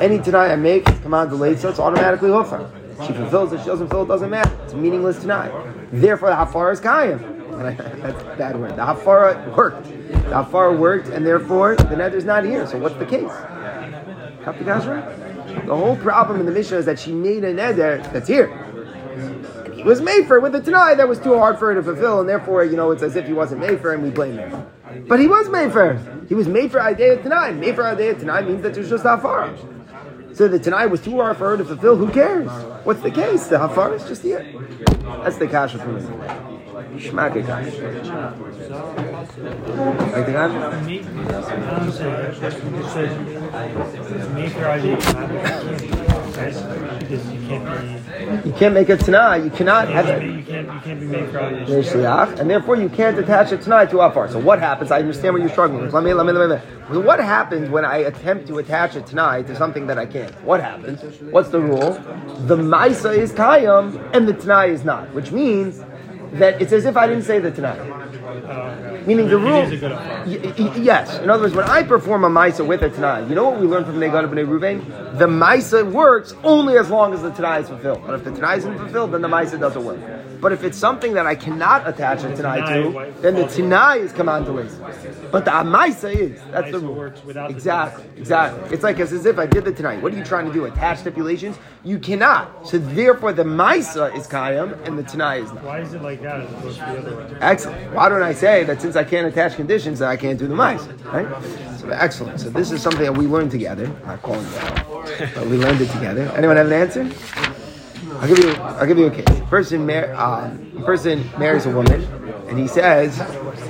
[0.00, 2.70] Any tanai I make, come on, delayed, so it's automatically hofer.
[3.06, 4.56] She fulfills it, she doesn't fulfill it, doesn't matter.
[4.62, 5.50] It's meaningless tanai.
[5.90, 7.33] Therefore, the hafara is kayim.
[7.58, 8.72] That's a bad word.
[8.72, 9.84] The hafara worked.
[9.84, 12.66] The hafara worked, and therefore the nether's not here.
[12.66, 13.30] So what's the case?
[14.44, 15.74] The?
[15.74, 18.46] Whole problem in the Mishnah is that she made a neder that's here.
[18.46, 21.74] And he was made for it with a tanai that was too hard for her
[21.74, 24.10] to fulfill, and therefore, you know, it's as if he wasn't made for and we
[24.10, 24.66] blame him.
[25.08, 25.98] But he was made for.
[26.28, 27.52] He was made for Idea Tanai.
[27.52, 29.56] Made for Idea Tanai means that there's just hafara.
[30.34, 31.96] So the Tanai was too hard for her to fulfill.
[31.96, 32.50] Who cares?
[32.84, 33.46] What's the case?
[33.46, 34.44] The hafara is just here.
[35.22, 36.02] That's the kasha for me.
[36.96, 37.78] It, guys.
[40.12, 40.32] Like the
[45.88, 46.03] kasha?
[46.44, 47.02] Me, I don't say that.
[47.02, 47.90] It says, make your idea right?
[47.98, 49.44] Because you can't be, You can't make a Tanai.
[49.44, 50.46] You cannot have you it.
[50.46, 51.38] can't, you can't be made for.
[52.40, 54.28] And therefore you can't attach a Tanai to hafar.
[54.30, 54.90] So what happens?
[54.90, 55.94] I understand what you're struggling with.
[55.94, 56.98] Let me, let me, let me.
[56.98, 60.32] What happens when I attempt to attach a Tanai to something that I can't?
[60.44, 61.02] What happens?
[61.32, 61.92] What's the rule?
[62.46, 65.82] The Maisa is Kayam, and the Tanai is not, which means
[66.34, 67.78] that it's as if I didn't say the Tanai.
[69.06, 69.62] Meaning the It rule.
[69.62, 70.24] is a good affair.
[70.26, 71.18] Y- y- yes.
[71.20, 73.66] In other words, when I perform a Maisa with a Tanai, you know what we
[73.66, 75.18] learned from Negad B'nai Ruvain?
[75.18, 78.02] The Maisa works only as long as the Tanai is fulfilled.
[78.06, 79.98] But if the Tanai isn't fulfilled, then the Maisa doesn't work.
[80.40, 84.12] But if it's something that I cannot attach a Tanai to, then the Tanai is
[84.12, 84.52] command to
[85.30, 86.40] But the Maisa is.
[86.50, 86.94] That's the Maisa rule.
[86.94, 88.04] works without the Exactly.
[88.16, 88.74] Exactly.
[88.74, 89.98] It's like as if I did the Tanai.
[89.98, 90.64] What are you trying to do?
[90.64, 91.58] Attach stipulations?
[91.82, 92.66] You cannot.
[92.66, 95.64] So therefore, the Maisa is Kayam and the Tanai is not.
[95.64, 97.38] Why is it like that as opposed to the other way?
[97.40, 97.92] Excellent.
[97.94, 100.54] Why don't I say that since I can't attach conditions, that I can't do the
[100.54, 100.82] mice?
[101.04, 101.28] Right?
[101.78, 102.40] So excellent.
[102.40, 103.86] So this is something that we learned together.
[103.86, 106.22] I'm not calling it out, but we learned it together.
[106.34, 107.53] Anyone have an answer?
[108.24, 108.52] I'll give you.
[108.62, 109.40] I'll give you a case.
[109.50, 112.02] Person, mar- um, person marries a woman,
[112.48, 113.20] and he says,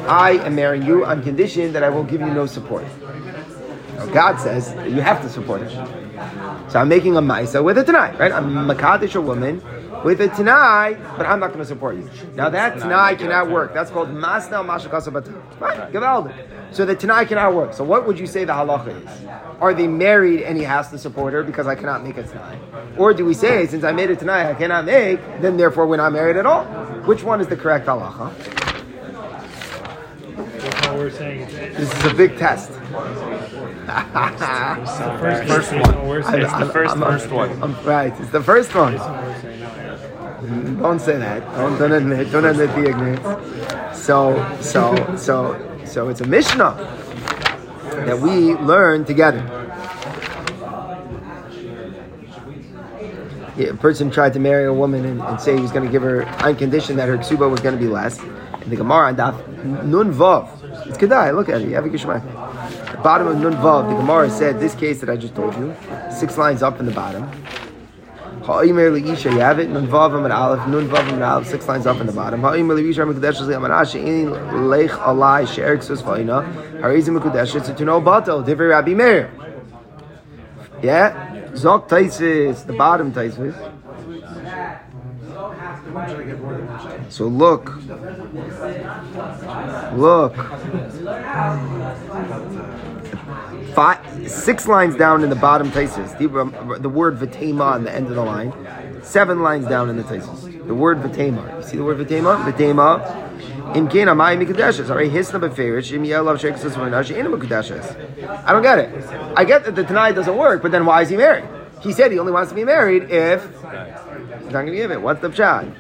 [0.07, 2.85] "I am marrying you on condition that I will give you no support."
[3.97, 5.71] Now God says you have to support her.
[6.69, 8.31] So I'm making a maisa with a tanai, right?
[8.31, 9.61] I'm makadish a woman
[10.05, 12.09] with a tanai, but I'm not going to support you.
[12.35, 13.73] Now that tanai cannot work.
[13.75, 15.11] That's called masna mashakasa
[15.59, 16.35] Fine, gavaldik.
[16.75, 17.73] So the tanai cannot work.
[17.73, 19.27] So what would you say the halacha is?
[19.61, 22.59] Are they married and he has to support her because I cannot make a tanai?
[22.99, 25.97] Or do we say since I made a tanai I cannot make, then therefore we're
[25.97, 26.64] not married at all?
[27.07, 28.31] Which one is the correct halacha?
[30.95, 31.40] We're saying.
[31.40, 32.71] It's, it's This is a big test.
[32.71, 32.81] the
[35.21, 35.97] first, First case, one.
[35.99, 36.61] what we're I'm- saying.
[36.61, 37.51] the first- I'm- first one.
[37.62, 38.95] I'm- right, it's the first one.
[40.44, 41.42] Don't say that.
[41.57, 42.30] Don't, don't admit.
[42.30, 43.98] Don't admit the ignorance.
[43.98, 46.74] So, so, so, so it's a Mishnah
[48.07, 49.42] that we learn together.
[53.57, 55.92] Yeah, a person tried to marry a woman and, and say he was going to
[55.92, 58.18] give her on condition that her ksuba was going to be less.
[58.18, 60.48] And the Gemara on Daf Nun Vav.
[60.88, 61.35] It's Kedai.
[61.35, 61.68] Look at it.
[61.68, 62.22] You have a Gishmak.
[62.90, 65.74] The bottom of Nun Vav, the Gemara said this case that I just told you,
[66.11, 67.30] six lines up in the bottom.
[68.44, 71.87] Ha'imer li'isha, you have it, nun vav amid aleph, nun vav amid aleph, six lines
[71.87, 72.42] up in the bottom.
[72.42, 74.28] Ha'imer li'isha mekudesh li amana she'in
[74.70, 76.44] leich alai she'erik sus vayna,
[76.80, 79.30] harizim mekudesh it's to know batel, divrei Rabbi Meir.
[80.83, 81.30] Yeah?
[81.52, 83.54] Zok Taisis, the bottom Taisis.
[87.09, 87.72] So look.
[89.94, 90.37] Look.
[93.74, 96.16] Five, six lines down in the bottom Taisis.
[96.16, 98.52] The, um, the word Vitema on the end of the line.
[99.02, 100.66] Seven lines down in the Taisis.
[100.66, 101.56] The word Vitema.
[101.56, 102.44] You see the word Vitema?
[102.44, 103.76] Vitema.
[103.76, 104.90] In Kena, my Mikudeshes.
[104.90, 105.92] All right, hisna beferish.
[105.92, 107.84] Im yelav sheksus v'nashi ina Mikudeshes.
[108.46, 109.04] I don't get it.
[109.37, 111.44] I get that the Tanai doesn't work, but then why is he married?
[111.80, 115.02] He said he only wants to be married if he's not going to give it.
[115.02, 115.74] What's the pshat?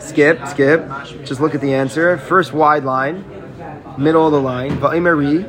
[0.00, 0.88] Skip, skip.
[1.24, 2.16] Just look at the answer.
[2.16, 3.24] First wide line,
[3.98, 4.78] middle of the line.
[4.78, 5.44] Va'imari.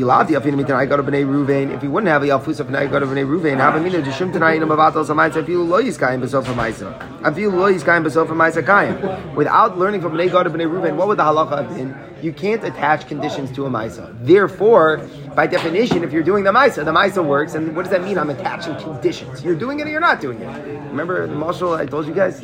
[0.00, 3.56] If he wouldn't have a Yalfus of Tanai, go to Bnei Ruvain.
[3.56, 5.44] Have a minute to Shum Tanai in a Mavatal Samaitz.
[5.44, 7.34] Feel Lo Yiskayim Besofa Maisa.
[7.34, 9.34] Feel Lo Yiskayim Besofa Maisa Kayim.
[9.34, 11.94] Without learning from Bnei Gad to Bnei Ruvain, what would the halacha have been?
[12.22, 14.14] You can't attach conditions to a Maisa.
[14.24, 15.00] Therefore,
[15.34, 17.54] by definition, if you're doing the Maisa, the Maisa works.
[17.54, 18.18] And what does that mean?
[18.18, 19.42] I'm attaching conditions.
[19.44, 20.48] You're doing it or you're not doing it.
[20.90, 22.40] Remember the marshal I told you guys?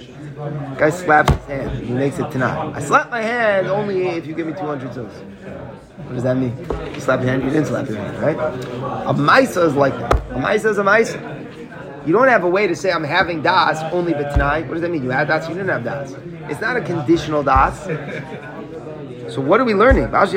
[0.79, 1.85] Guy slaps his hand.
[1.85, 2.73] He makes it tonight.
[2.75, 5.11] I slap my hand only if you give me 200 zos.
[5.96, 6.57] What does that mean?
[6.94, 8.37] You slap your hand, you didn't slap your hand, right?
[8.37, 10.12] A Maisa is like that.
[10.30, 11.18] A Maisa is a Maisa.
[12.07, 14.66] You don't have a way to say I'm having das only tonight.
[14.66, 15.02] What does that mean?
[15.02, 16.14] You had das, you didn't have das.
[16.50, 17.87] It's not a conditional das.
[19.33, 20.11] So what are we learning?
[20.12, 20.30] What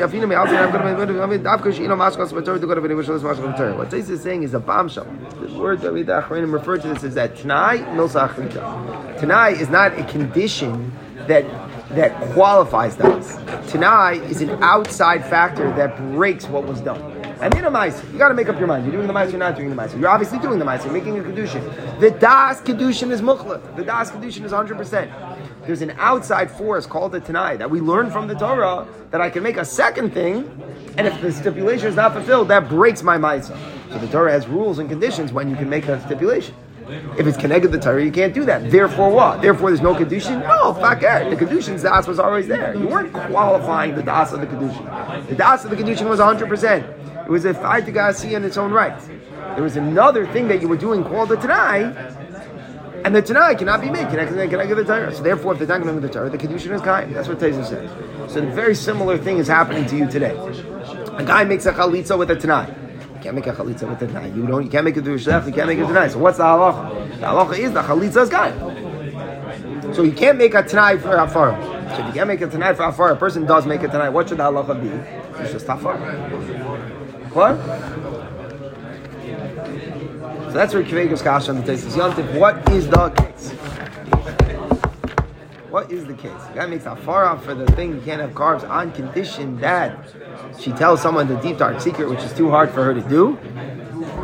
[3.90, 5.04] this is saying is a bombshell.
[5.40, 9.20] The word that we refer to this is that Tanai achrita.
[9.20, 10.90] Tanai is not a condition
[11.26, 11.44] that
[11.90, 13.36] that qualifies das.
[13.70, 17.00] Tanai is an outside factor that breaks what was done.
[17.40, 18.84] And in a mice, you got to make up your mind.
[18.84, 19.94] You're doing the mice, you're not doing the mice.
[19.94, 20.84] You're obviously doing the mice.
[20.84, 22.00] You're making a kedushin.
[22.00, 23.76] The das kedushin is mukhlat.
[23.76, 24.76] The das kedushin is 100.
[24.76, 25.10] percent
[25.64, 29.30] There's an outside force called the tanai that we learn from the Torah that I
[29.30, 30.50] can make a second thing,
[30.96, 33.48] and if the stipulation is not fulfilled, that breaks my mice.
[33.48, 36.54] So the Torah has rules and conditions when you can make a stipulation.
[37.18, 38.70] If it's connected to the Torah, you can't do that.
[38.70, 39.42] Therefore, what?
[39.42, 40.40] Therefore, there's no kedushin.
[40.42, 41.30] No, fuck it.
[41.30, 42.74] The kedushin's das was always there.
[42.74, 45.28] You weren't qualifying the das of the kedushin.
[45.28, 46.48] The das of the kedushin was 100.
[46.48, 46.86] percent
[47.26, 48.98] It was a fight to gasi in its own right.
[49.54, 51.82] There was another thing that you were doing called the tanai,
[53.04, 55.14] and the tanai cannot be made connected to the Torah.
[55.14, 57.12] So therefore, if they're not going to the Torah, the kedushin is kaim.
[57.12, 58.32] That's what Taisa says.
[58.32, 60.36] So the very similar thing is happening to you today.
[61.18, 62.87] A guy makes a chalitza with a tanai.
[63.18, 64.28] You can't make a chalitza with a tanai.
[64.28, 64.64] You don't.
[64.64, 65.46] You can't make a shlech.
[65.46, 66.08] You can't make it tanai.
[66.08, 67.18] So what's the halacha?
[67.18, 68.52] The halacha is the chalitza is guy.
[69.92, 71.60] So you can't make a tanai for afar.
[71.88, 74.10] So if you can't make a tonight for afar, a person does make a tonight.
[74.10, 74.88] What should the halacha be?
[75.42, 75.96] It's just afar.
[77.32, 77.56] What?
[80.46, 82.38] So that's where Kvega's kasha on the Tesis Yantif.
[82.38, 83.52] What is the case?
[85.70, 86.42] What is the case?
[86.48, 89.58] The guy makes a far off for the thing you can't have carbs on condition
[89.60, 90.14] that
[90.58, 93.36] she tells someone the deep dark secret, which is too hard for her to do.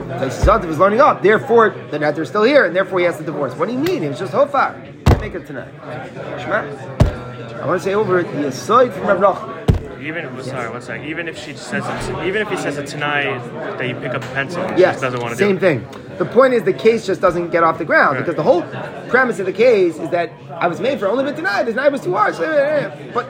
[0.08, 1.22] Tesis Yantif is learning up.
[1.22, 3.54] Therefore, the nether's still here, and therefore he has to divorce.
[3.56, 4.02] What do you mean?
[4.02, 4.74] It was just hofar.
[5.20, 5.74] Make it tonight.
[5.82, 8.32] I want to say over it.
[8.32, 9.63] the aside from Rav.
[10.04, 11.06] Even sorry, one second.
[11.06, 13.38] Even if she says it, even if he says it tonight
[13.78, 15.80] that you pick up a pencil, Yes, doesn't want to same do it.
[15.90, 16.16] thing.
[16.18, 18.20] The point is the case just doesn't get off the ground Right.
[18.20, 18.62] because the whole
[19.08, 21.66] premise of the case is that I was made for only been denied.
[21.66, 23.26] This night was too eh, but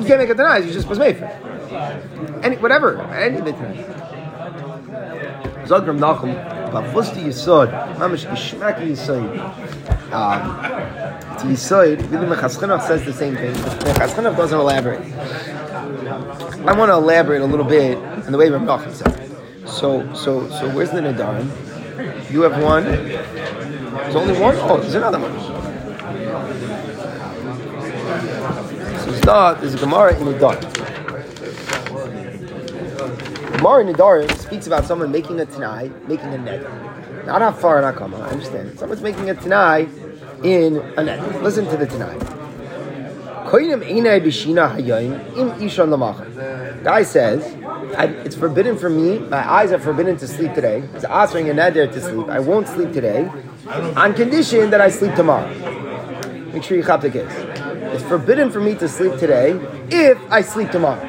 [0.00, 0.64] you can't make it denied.
[0.66, 1.24] You just was made for.
[2.42, 4.02] Any whatever, any bit denied.
[5.66, 6.32] Zogram Nachum,
[6.70, 9.26] Bavusti Yisod, Mamish Gishmak Yisod.
[10.12, 10.42] Um,
[11.38, 13.52] to Yisod, really Mechaschinach says the same thing.
[13.54, 15.02] Mechaschinach doesn't elaborate.
[16.66, 19.68] I want to elaborate a little bit on the way Rav Nachum said.
[19.68, 21.48] So, so, so, where's the Nadarim?
[22.30, 22.84] You have one.
[22.84, 24.56] There's only one.
[24.56, 25.32] Oh, there's another one.
[28.98, 30.72] So, Zdah, there's a Gemara in Nadarim.
[33.58, 36.68] Gemara in Nadarim speaks about someone making a Tanai, making a nether.
[37.26, 38.14] Not how far, not come.
[38.14, 38.76] I understand.
[38.78, 39.86] Someone's making a Tanai
[40.42, 41.38] in a nether.
[41.42, 42.16] Listen to the Tanai.
[42.16, 42.54] Koinim einai b'shina hayayim
[42.86, 43.35] im ishan lamachar.
[46.82, 47.56] Guy says,
[48.26, 50.82] it's forbidden for me, my eyes are forbidden to sleep today.
[50.94, 52.28] It's answering a neder to sleep.
[52.28, 53.30] I won't sleep today
[53.96, 55.48] on condition that I sleep tomorrow.
[56.52, 57.30] Make sure you cop the case.
[57.94, 59.52] It's forbidden for me to sleep today
[59.90, 61.00] if I sleep tomorrow.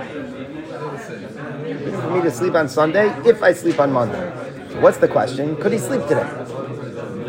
[2.02, 4.32] For me to sleep on Sunday if I sleep on Monday.
[4.70, 5.56] So what's the question?
[5.56, 6.30] Could he sleep today?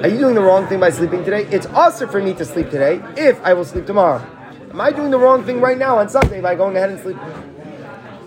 [0.02, 1.46] Are you doing the wrong thing by sleeping today?
[1.46, 4.22] It's also for me to sleep today if I will sleep tomorrow.
[4.70, 7.16] Am I doing the wrong thing right now on Sunday by going ahead and sleep?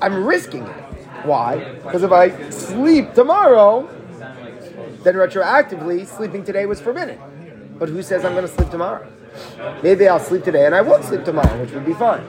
[0.01, 0.75] I'm risking it.
[1.23, 1.75] Why?
[1.83, 3.87] Because if I sleep tomorrow,
[5.03, 7.19] then retroactively sleeping today was forbidden.
[7.77, 9.07] But who says I'm going to sleep tomorrow?
[9.83, 12.23] Maybe I'll sleep today and I won't sleep tomorrow, which would be fine.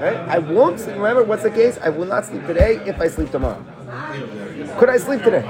[0.00, 0.16] Right?
[0.16, 0.96] I won't sleep.
[0.96, 1.78] Remember, what's the case?
[1.82, 3.62] I will not sleep today if I sleep tomorrow.
[4.78, 5.44] Could I sleep today?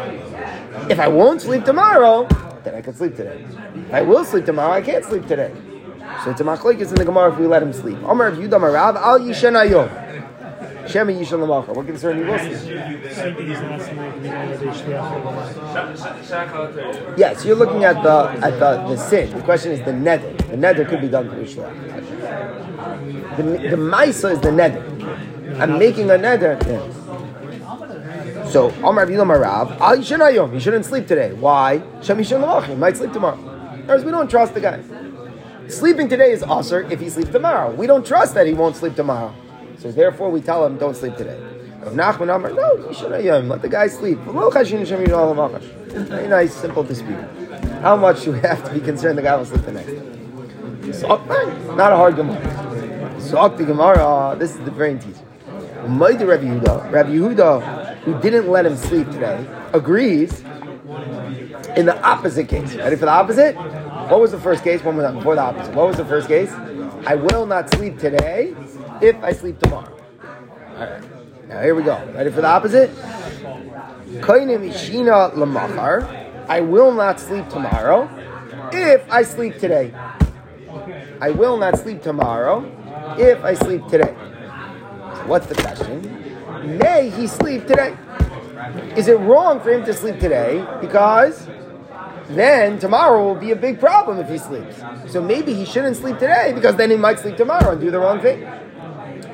[0.91, 2.27] If I won't sleep tomorrow,
[2.65, 3.45] then I can sleep today.
[3.75, 5.53] If I will sleep tomorrow, I can't sleep today.
[6.25, 7.97] So it's a machlekes in the Gemara if we let him sleep.
[8.03, 9.89] Omer Yudam Arav al Yishan Ayom.
[10.89, 11.75] Shema Yishan Lamachar.
[11.77, 12.67] What concern you will shliach.
[17.17, 19.31] Yes, you're looking at the at the, the sin.
[19.31, 20.33] The question is the nether.
[20.49, 21.73] The nether could be done through Shliach.
[23.37, 24.83] The the Maisa is the nether.
[25.61, 26.59] I'm making a nether.
[26.67, 26.83] Yeah.
[28.49, 30.53] So Omar Yudam Arav al Yishan Ayom.
[30.55, 31.33] You shouldn't sleep today.
[31.35, 31.81] Why?
[32.03, 32.69] Shema Yishan Lamachar.
[32.71, 33.37] He might sleep tomorrow.
[33.85, 34.81] Whereas we don't trust the guy.
[35.69, 37.71] Sleeping today is usher if he sleeps tomorrow.
[37.75, 39.35] We don't trust that he won't sleep tomorrow.
[39.79, 41.39] So therefore we tell him, don't sleep today.
[41.81, 44.19] Rav Nachman Amar, no, you should uh, let the guy sleep.
[45.91, 47.21] Very nice, simple dispute.
[47.83, 50.03] How much do we have to be concerned the guy will sleep the next day?
[51.77, 53.21] Not a hard Gemara.
[53.21, 55.25] So the Gemara, this is the brain teacher.
[55.85, 60.41] Umaydi Rabbi Yehuda, Rabbi Yehuda, who didn't let him sleep today, agrees
[61.77, 62.75] in the opposite case.
[62.75, 63.55] Ready for the opposite?
[64.09, 64.83] What was the first case?
[64.83, 65.75] One was before the opposite.
[65.75, 66.51] What was the first case?
[67.07, 68.55] I will not sleep today
[69.03, 69.95] if I sleep tomorrow.
[70.77, 71.49] All right.
[71.49, 72.03] Now here we go.
[72.15, 72.91] Ready for the opposite?
[74.21, 75.35] Koinim ishina.
[76.49, 78.09] I will not sleep tomorrow
[78.73, 79.93] if I sleep today.
[81.21, 82.65] I will not sleep tomorrow
[83.19, 84.15] if I sleep today.
[85.27, 86.79] What's the question?
[86.79, 87.95] May he sleep today?
[88.97, 90.67] Is it wrong for him to sleep today?
[90.81, 91.47] Because
[92.31, 94.77] then tomorrow will be a big problem if he sleeps.
[95.11, 97.99] So maybe he shouldn't sleep today because then he might sleep tomorrow and do the
[97.99, 98.47] wrong thing.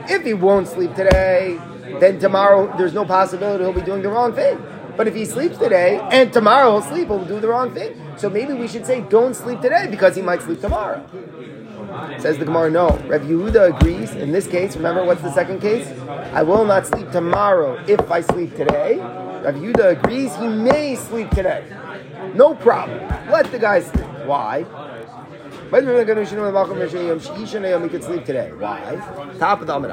[0.09, 1.59] If he won't sleep today,
[1.99, 4.63] then tomorrow there's no possibility he'll be doing the wrong thing.
[4.97, 8.01] But if he sleeps today and tomorrow he'll sleep, he'll do the wrong thing.
[8.17, 11.05] So maybe we should say don't sleep today because he might sleep tomorrow.
[12.19, 12.89] Says the Gemara, no.
[12.89, 14.13] Rav Yehuda agrees.
[14.13, 15.89] In this case, remember what's the second case?
[16.33, 18.99] I will not sleep tomorrow if I sleep today.
[18.99, 21.65] Rav Yehuda agrees he may sleep today.
[22.35, 22.99] No problem.
[23.31, 24.05] Let the guys sleep.
[24.27, 24.65] Why?
[27.83, 28.53] He could sleep today.
[28.53, 29.35] Why?
[29.39, 29.91] Top of the Amud.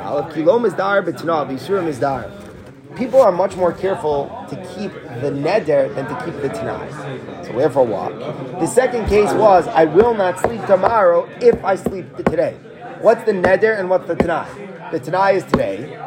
[2.96, 6.90] People are much more careful to keep the neder than to keep the tanai.
[7.46, 8.60] So therefore, what?
[8.60, 12.58] The second case was, I will not sleep tomorrow if I sleep today.
[13.02, 14.48] What's the neder and what's the tanai?
[14.92, 15.98] The tanai is today.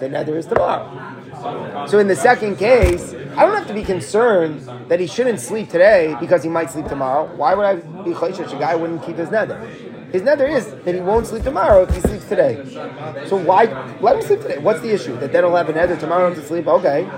[0.00, 1.86] The neder is tomorrow.
[1.86, 5.70] So in the second case, I don't have to be concerned that he shouldn't sleep
[5.70, 7.34] today because he might sleep tomorrow.
[7.34, 8.54] Why would I be chayshish?
[8.54, 9.66] A guy wouldn't keep his neder.
[10.12, 12.62] His neder is that he won't sleep tomorrow if he sleeps today.
[13.26, 13.64] So why
[14.00, 14.58] let him sleep today?
[14.58, 15.18] What's the issue?
[15.18, 16.66] That they don't have a neder tomorrow to sleep?
[16.66, 17.08] Okay.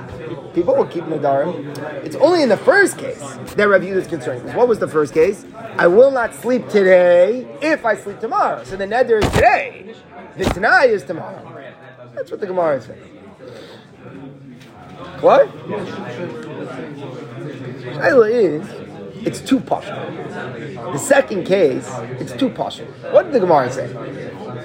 [0.54, 1.76] People will keep nadarim.
[2.04, 3.18] It's only in the first case
[3.56, 4.54] that Rav is concerned.
[4.54, 5.44] What was the first case?
[5.76, 8.62] I will not sleep today if I sleep tomorrow.
[8.62, 9.96] So the neder is today.
[10.36, 11.74] The tanai is tomorrow.
[12.14, 13.13] That's what the Gemara is saying.
[15.20, 15.48] What?
[17.94, 19.94] Shaila is, it's too partial.
[20.92, 21.88] The second case,
[22.20, 22.86] it's too partial.
[23.10, 23.88] What did the Gemara say?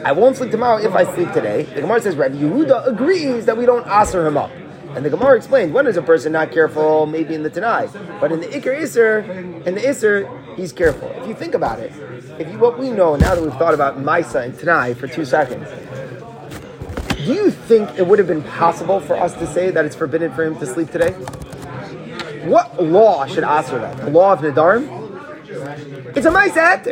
[0.03, 1.63] I won't sleep tomorrow if I sleep today.
[1.63, 4.51] The Gemara says Rabbi Yehuda agrees that we don't answer him up.
[4.95, 7.89] And the Gemara explained when is a person not careful, maybe in the Tanai,
[8.19, 11.09] but in the Iker Isser, in the Isser, he's careful.
[11.09, 11.91] If you think about it,
[12.39, 15.25] if you, what we know now that we've thought about Maisa and Tanai for two
[15.25, 15.67] seconds,
[17.25, 20.31] do you think it would have been possible for us to say that it's forbidden
[20.33, 21.11] for him to sleep today?
[22.45, 23.97] What law should answer that?
[23.97, 26.15] The law of Nadarim?
[26.15, 26.87] It's a nice act.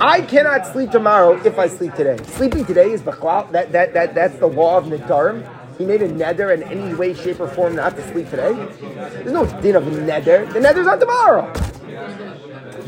[0.00, 2.16] I cannot sleep tomorrow if I sleep today.
[2.24, 3.50] Sleeping today is bachlal.
[3.52, 5.46] That, that, that, that's the law of Nadarim.
[5.76, 8.54] He made a neder in any way, shape, or form not to sleep today.
[8.80, 10.50] There's no din of neder.
[10.52, 11.52] The neder's on tomorrow.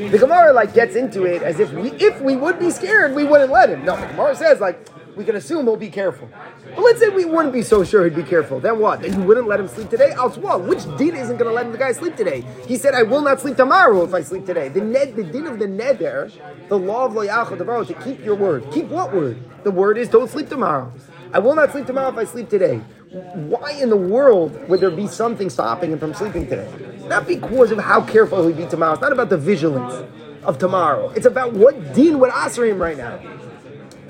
[0.09, 3.25] The Gemara like gets into it as if we, if we would be scared, we
[3.25, 3.85] wouldn't let him.
[3.85, 6.29] No, the Gemara says like we can assume he'll be careful.
[6.75, 8.61] But let's say we wouldn't be so sure he'd be careful.
[8.61, 9.03] Then what?
[9.03, 10.13] Then you wouldn't let him sleep today?
[10.13, 10.63] I'll what?
[10.63, 12.45] Which din isn't going to let the guy sleep today?
[12.67, 14.69] He said, I will not sleep tomorrow if I sleep today.
[14.69, 16.33] The ned, the din of the neder,
[16.69, 18.71] the law of loyachah tomorrow, to keep your word.
[18.73, 19.39] Keep what word?
[19.65, 20.93] The word is don't sleep tomorrow.
[21.33, 22.79] I will not sleep tomorrow if I sleep today.
[23.09, 26.71] Why in the world would there be something stopping him from sleeping today?
[27.07, 28.93] Not because of how careful he'd be tomorrow.
[28.93, 30.09] It's not about the vigilance
[30.45, 31.11] of tomorrow.
[31.11, 33.19] It's about what din would answer him right now.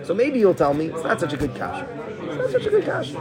[0.05, 1.87] So maybe you'll tell me it's not such a good cash.
[2.23, 3.13] It's not such a good cash.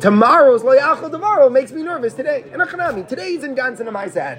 [0.00, 2.44] Tomorrow's loyachal tomorrow makes me nervous today.
[2.52, 4.38] And achanami, today's in Gans and a Maisa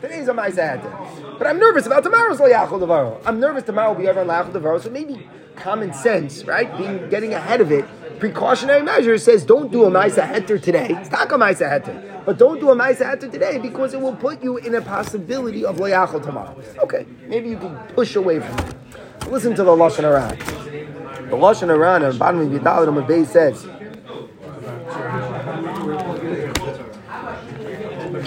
[0.00, 3.20] Today's a Maisa But I'm nervous about tomorrow's loyachal tomorrow.
[3.24, 4.78] I'm nervous tomorrow will be over loyachal tomorrow.
[4.78, 5.26] So maybe
[5.56, 6.76] common sense, right?
[6.76, 7.84] Being getting ahead of it.
[8.18, 10.88] Precautionary measure says don't do a Maisa Heter today.
[10.90, 12.24] It's not a Maisa Heter.
[12.24, 15.64] But don't do a Maisa Heter today because it will put you in a possibility
[15.64, 16.56] of loyachal tomorrow.
[16.78, 18.74] Okay, maybe you can push away from it.
[19.30, 20.36] Listen to the Lashon Hara.
[21.30, 23.64] The Lashon Hara on bottom of Yidal Amud Beis says,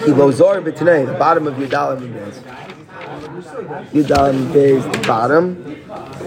[0.02, 1.54] Kilozor b'tnei, the bottom of
[1.98, 2.36] Amud Beis.
[3.92, 5.64] Amud Beis, the bottom.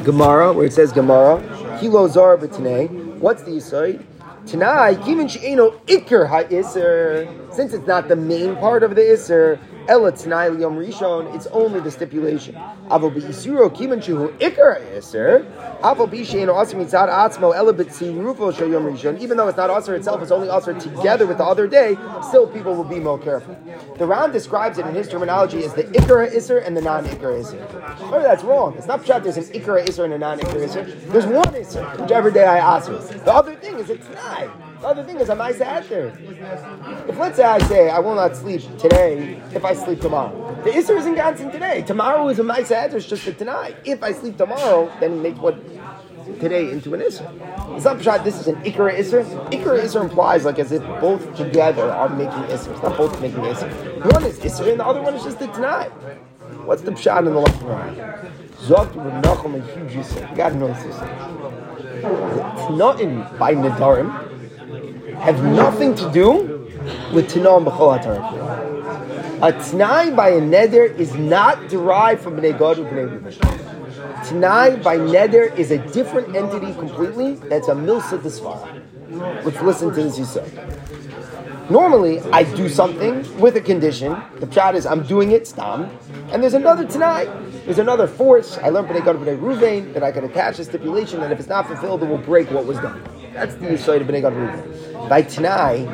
[0.04, 1.42] Gemara, where it says Gemara,
[1.80, 2.90] Kilozor b'tnei.
[3.20, 4.04] What's the Yisrael?
[4.46, 9.60] Tanai, even she'eno ikr ha-iser, since it's not the main part of the iser,
[9.90, 12.54] Ela Tanai Yom Rishon, it's only the stipulation.
[12.90, 15.48] Avo Isuro Kiman Shuhu Iser,
[15.82, 19.96] Avo Bishain Aser Mitzad Atzmo Ela B'tzirufo Shel Yom Rishon, even though it's not Aser
[19.96, 23.58] itself, it's only Aser together with the other day, still people will be more careful.
[23.98, 27.40] The Ran describes it in his terminology as the Ikar Iser and the non Ikar
[27.40, 27.68] Iser.
[28.14, 28.76] Oh, that's wrong.
[28.78, 30.84] It's not that there's an Ikar Iser and a non Ikar Iser.
[30.84, 33.00] There's one Iser, whichever day I Aser.
[33.00, 34.69] The other thing is it's not.
[34.80, 36.18] The other thing is, am I there?
[37.10, 40.70] If let's say I say I will not sleep today if I sleep tomorrow, the
[40.70, 41.82] Isser isn't Gansin today.
[41.82, 43.76] Tomorrow is a Adder, it's just for tanai.
[43.84, 45.62] If I sleep tomorrow, then make what
[46.40, 47.28] today into an Isser.
[47.76, 49.26] It's not shot this is an Ikra Isser.
[49.52, 52.72] Ikra Isser implies like as if both together are making Isser.
[52.72, 54.14] It's not both making Isser.
[54.14, 55.90] One is Isser and the other one is just the tanai.
[56.64, 57.96] What's the pshat in the left one?
[58.60, 60.36] Zok Nachum a huge Isser.
[60.38, 60.96] God knows this.
[62.02, 64.39] It's not in by Nadarim
[65.22, 66.68] have nothing to do
[67.14, 67.96] with Tinam B'chol
[69.42, 74.28] A Tanai by a Neder is not derived from Bnei Gad or Bnei Reuven.
[74.28, 77.36] Tanai by Neder is a different entity completely.
[77.50, 78.82] That's a Milsa Desvara.
[79.44, 80.46] Let's listen to this say.
[81.70, 84.14] Normally, I do something with a condition.
[84.40, 85.96] The pshat is I'm doing it, stam.
[86.32, 87.26] And there's another Tanai.
[87.66, 88.58] There's another force.
[88.58, 91.48] I learned Bnei Gad Bnei Ruvain that I can attach a stipulation that if it's
[91.48, 93.04] not fulfilled, it will break what was done.
[93.34, 95.10] That's the Yisrael of Bnei Gad Ruvain.
[95.10, 95.86] By Tanai,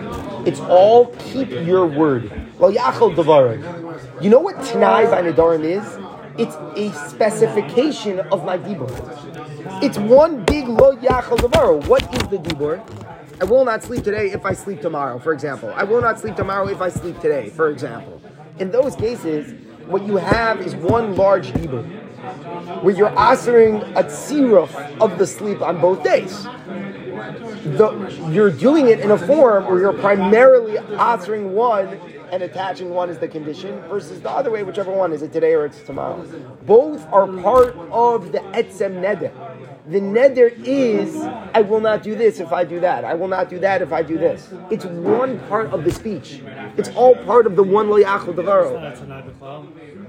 [0.48, 2.32] it's all keep your word.
[2.58, 4.24] Lo yachol devarim.
[4.24, 5.86] You know what Tanai by Nadarim is?
[6.38, 9.84] It's a specification of my Dibor.
[9.84, 11.86] It's one big lo yachol devarim.
[11.88, 12.82] What is the dibur?
[13.42, 15.72] I will not sleep today if I sleep tomorrow, for example.
[15.76, 18.22] I will not sleep tomorrow if I sleep today, for example.
[18.60, 19.54] In those cases,
[19.88, 21.84] what you have is one large dibur,
[22.82, 26.44] where you're answering a tziruf of the sleep on both days.
[26.44, 32.00] The, you're doing it in a form where you're primarily answering one
[32.32, 35.54] and attaching one as the condition versus the other way, whichever one is it today
[35.54, 36.24] or it's tomorrow.
[36.66, 39.32] Both are part of the etzem neder.
[39.88, 41.16] The neder is,
[41.54, 43.06] I will not do this if I do that.
[43.06, 44.52] I will not do that if I do this.
[44.72, 46.42] It's one part of the speech.
[46.76, 48.82] It's all part of the one lo yachol devaro.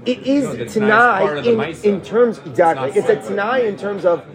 [0.07, 2.91] It is tanai in, in terms exactly.
[2.99, 4.25] It's a tanai in terms of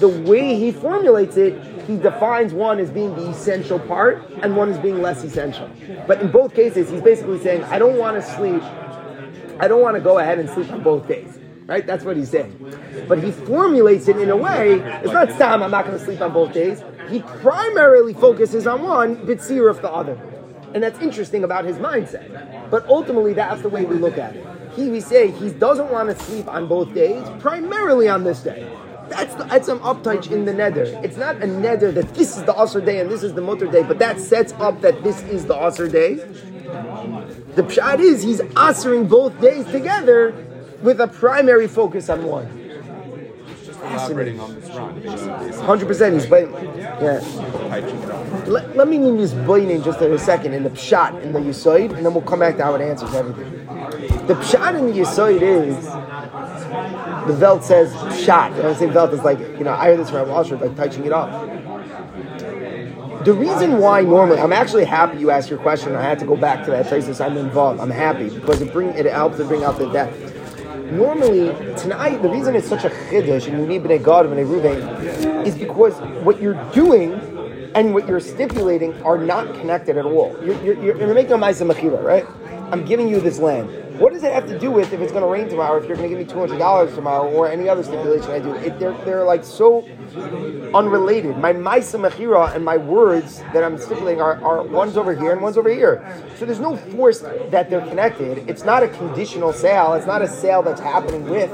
[0.00, 1.60] the way he formulates it.
[1.86, 5.70] He defines one as being the essential part and one as being less essential.
[6.06, 8.62] But in both cases, he's basically saying, I don't want to sleep.
[9.60, 11.35] I don't want to go ahead and sleep on both days.
[11.66, 11.84] Right?
[11.84, 13.04] That's what he's saying.
[13.08, 16.20] But he formulates it in a way, it's not Stam, I'm not going to sleep
[16.20, 16.82] on both days.
[17.08, 20.18] He primarily focuses on one, but seer of the other.
[20.74, 22.70] And that's interesting about his mindset.
[22.70, 24.46] But ultimately, that's the way we look at it.
[24.74, 28.70] He, we say, he doesn't want to sleep on both days, primarily on this day.
[29.08, 31.02] That's the, that's some uptouch in the neder.
[31.04, 33.66] It's not a neder that this is the Asr day and this is the Mutter
[33.66, 36.14] day, but that sets up that this is the Asr day.
[37.54, 40.34] The pshat is he's answering both days together
[40.82, 42.66] with a primary focus on one.
[43.82, 45.02] Elaborating on this run.
[45.64, 46.50] Hundred percent, he's but
[47.00, 47.20] yeah.
[48.46, 51.38] Let, let me name this in just in a second in the pshat in the
[51.38, 53.52] yisoid, and then we'll come back to how it answers everything.
[54.26, 55.84] The pshat in the yisoid is
[57.26, 58.56] the Velt says pshat.
[58.56, 61.04] When I say Velt, it's like you know I heard this from Asher, like touching
[61.04, 61.48] it up.
[63.24, 65.94] The reason why normally I'm actually happy you asked your question.
[65.94, 67.80] I had to go back to that traces I'm involved.
[67.80, 70.35] I'm happy because it bring it helps to bring out the depth
[70.90, 74.46] normally tanai the reason it's such a chiddush and you need bnei Gad and bnei
[74.46, 77.12] Ruvain is because what you're doing
[77.76, 80.34] and what you're stipulating are not connected at all.
[80.42, 82.26] You're, you're, you're making a ma'isa mechira, right?
[82.72, 83.68] I'm giving you this land.
[83.98, 85.78] What does it have to do with if it's going to rain tomorrow?
[85.78, 88.38] If you're going to give me two hundred dollars tomorrow, or any other stipulation I
[88.40, 88.54] do?
[88.54, 89.82] It, they're they're like so
[90.74, 91.38] unrelated.
[91.38, 95.40] My ma'isa mechira and my words that I'm stipulating are, are one's over here and
[95.40, 96.22] one's over here.
[96.36, 98.48] So there's no force that they're connected.
[98.48, 99.94] It's not a conditional sale.
[99.94, 101.50] It's not a sale that's happening with.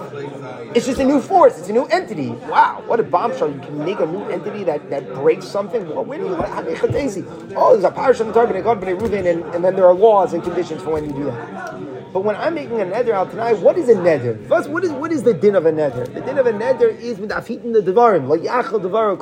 [0.75, 1.59] It's just a new force.
[1.59, 2.31] It's a new entity.
[2.31, 3.53] Wow, what a bombshell!
[3.53, 5.89] You can make a new entity that, that breaks something.
[5.89, 6.51] Well, where do you like?
[7.57, 10.93] Oh, there's a parish on the target, and then there are laws and conditions for
[10.93, 11.92] when you do that.
[12.13, 14.47] But when I'm making a neder out tonight, what is a neder?
[14.47, 16.13] First, what is what is the din of a neder?
[16.13, 19.19] The din of a neder is with afitin the devarim, like yachal devarim,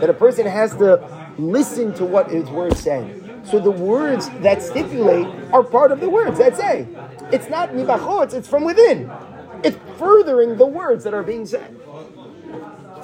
[0.00, 3.20] that a person has to listen to what his words say.
[3.44, 6.88] So the words that stipulate are part of the words that say.
[7.30, 9.10] It's not nibachot, it's from within.
[9.62, 11.76] It's furthering the words that are being said.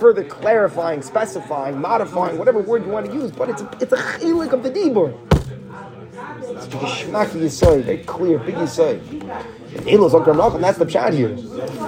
[0.01, 4.53] Further clarifying, specifying, modifying, whatever word you want to use, but it's it's a chilik
[4.53, 5.15] of the dibur.
[6.13, 9.01] It's a geschmacky yisoid, very clear, big yisoid.
[9.87, 11.35] Elos and that's the pshat here.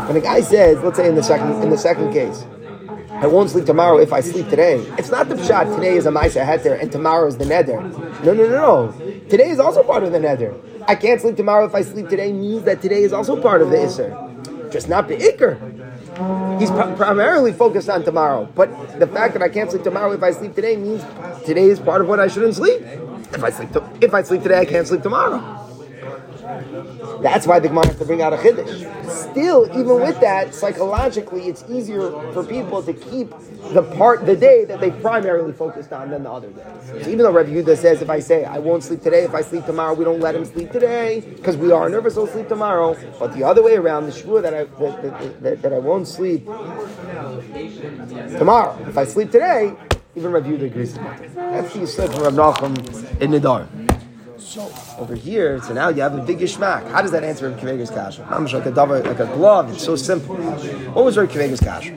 [0.07, 2.45] When a guy says, let's say in the second in the second case,
[3.11, 4.77] I won't sleep tomorrow if I sleep today.
[4.97, 5.75] It's not the pshat.
[5.75, 7.83] Today is a ma'isa heter and tomorrow is the neder.
[8.25, 9.29] No, no, no, no.
[9.29, 10.55] Today is also part of the neder.
[10.87, 13.71] I can't sleep tomorrow if I sleep today means that today is also part of
[13.71, 16.61] the isser, just not the ikr.
[16.61, 18.69] He's pr- primarily focused on tomorrow, but
[19.01, 21.03] the fact that I can't sleep tomorrow if I sleep today means
[21.45, 22.83] today is part of what I shouldn't sleep.
[23.35, 25.59] If I sleep, to- if I sleep today, I can't sleep tomorrow.
[27.23, 29.31] That's why the Gemara has to bring out a chiddush.
[29.31, 33.31] Still, even with that, psychologically, it's easier for people to keep
[33.73, 36.65] the part, the day that they primarily focused on than the other day.
[36.85, 39.41] So even though Rabbi Yehuda says, if I say I won't sleep today, if I
[39.43, 42.97] sleep tomorrow, we don't let him sleep today because we are nervous, he'll sleep tomorrow.
[43.19, 46.09] But the other way around, the shvur that I that, that, that, that I won't
[46.09, 46.45] sleep
[48.37, 49.75] tomorrow, if I sleep today,
[50.15, 51.35] even Rabbi Yehuda agrees with that.
[51.35, 53.67] That's the yisod from Rabbi Nachum in Nidar.
[54.39, 56.91] So over here, so now you have a big ishmak.
[56.91, 58.27] How does that answer Rav Kivega's kasha?
[58.31, 59.73] I'm like a like a glove.
[59.73, 60.37] It's so simple.
[60.37, 61.93] What was Rav Kivega's kasha?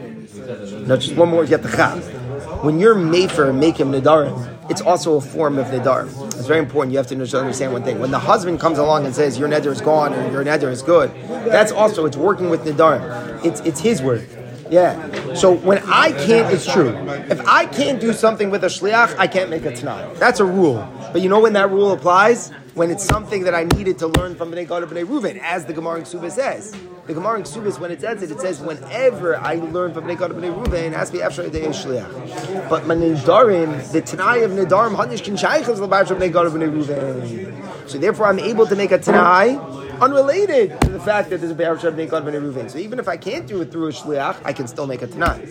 [0.86, 1.46] No, just one more.
[1.46, 2.64] Get the chab.
[2.64, 6.06] When you're made for make him nidarim, it's also a form of nidar.
[6.28, 6.94] It's very important.
[6.94, 8.00] You have to understand one thing.
[8.00, 10.82] When the husband comes along and says your neder is gone or your neder is
[10.82, 11.12] good,
[11.46, 13.44] that's also it's working with nidar.
[13.44, 14.28] It's it's his word.
[14.70, 14.96] Yeah.
[15.36, 16.96] So when I can't, it's true.
[17.30, 20.14] If I can't do something with a shliach, I can't make a tanai.
[20.16, 20.88] That's a rule.
[21.12, 22.52] But you know when that rule applies?
[22.74, 25.66] When it's something that I needed to learn from Bnei Gad or Bnei Reuven, as
[25.66, 26.76] the Gemara in Ksuba says.
[27.08, 30.18] The Gemara in Ksubis, when it says it, it says, whenever I learn from Bnei
[30.20, 32.70] Gad or Bnei has to be Afshar Yedei Shliach.
[32.70, 36.70] But my Nidarim, the Tanai of Nidarim, Hanish Kin Shaychas L'Bar Bnei Gad or Bnei
[36.70, 37.90] Reuven.
[37.90, 39.56] So therefore I'm able to make a Tanai
[40.02, 42.70] unrelated to the fact that there's a Be'er Shab Nekad B'nei Ruvain.
[42.70, 45.08] So even if I can't do it through a Shliach, I can still make a
[45.08, 45.46] Tanai.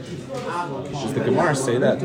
[0.00, 2.00] Does the Gemara say that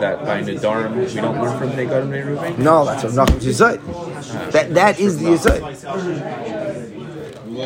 [0.00, 2.58] that by Nadarim we don't learn from and Reuven?
[2.58, 4.52] No, that's what Nachum Yisrael.
[4.52, 6.97] That that is the Yisrael.
[7.58, 7.60] A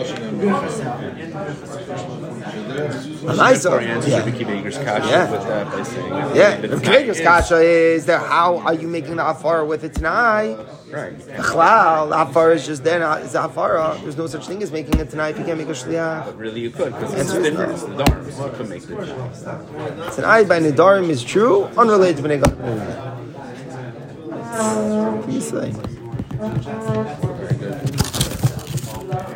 [3.37, 3.85] nice Our one.
[3.85, 4.23] answer Yeah.
[4.25, 5.31] to Kiva kasha Yeah.
[5.31, 9.17] with that by saying Yeah, that the it's kasha is that how are you making
[9.17, 10.57] the afara with a tanai?
[10.91, 11.19] Right.
[11.39, 14.01] Chlal, the afara is just then it's the afara.
[14.03, 16.25] There's no such thing as making a tanai if you can't make a shliach.
[16.25, 17.73] But really, you could because it's Answer is different.
[17.73, 18.97] It's Nadarim, so you could make the
[20.23, 22.55] Tanai by Nidarim is true, unrelated to Bnei Gad.
[24.59, 25.75] Um, what do you say?
[26.41, 26.49] Uh,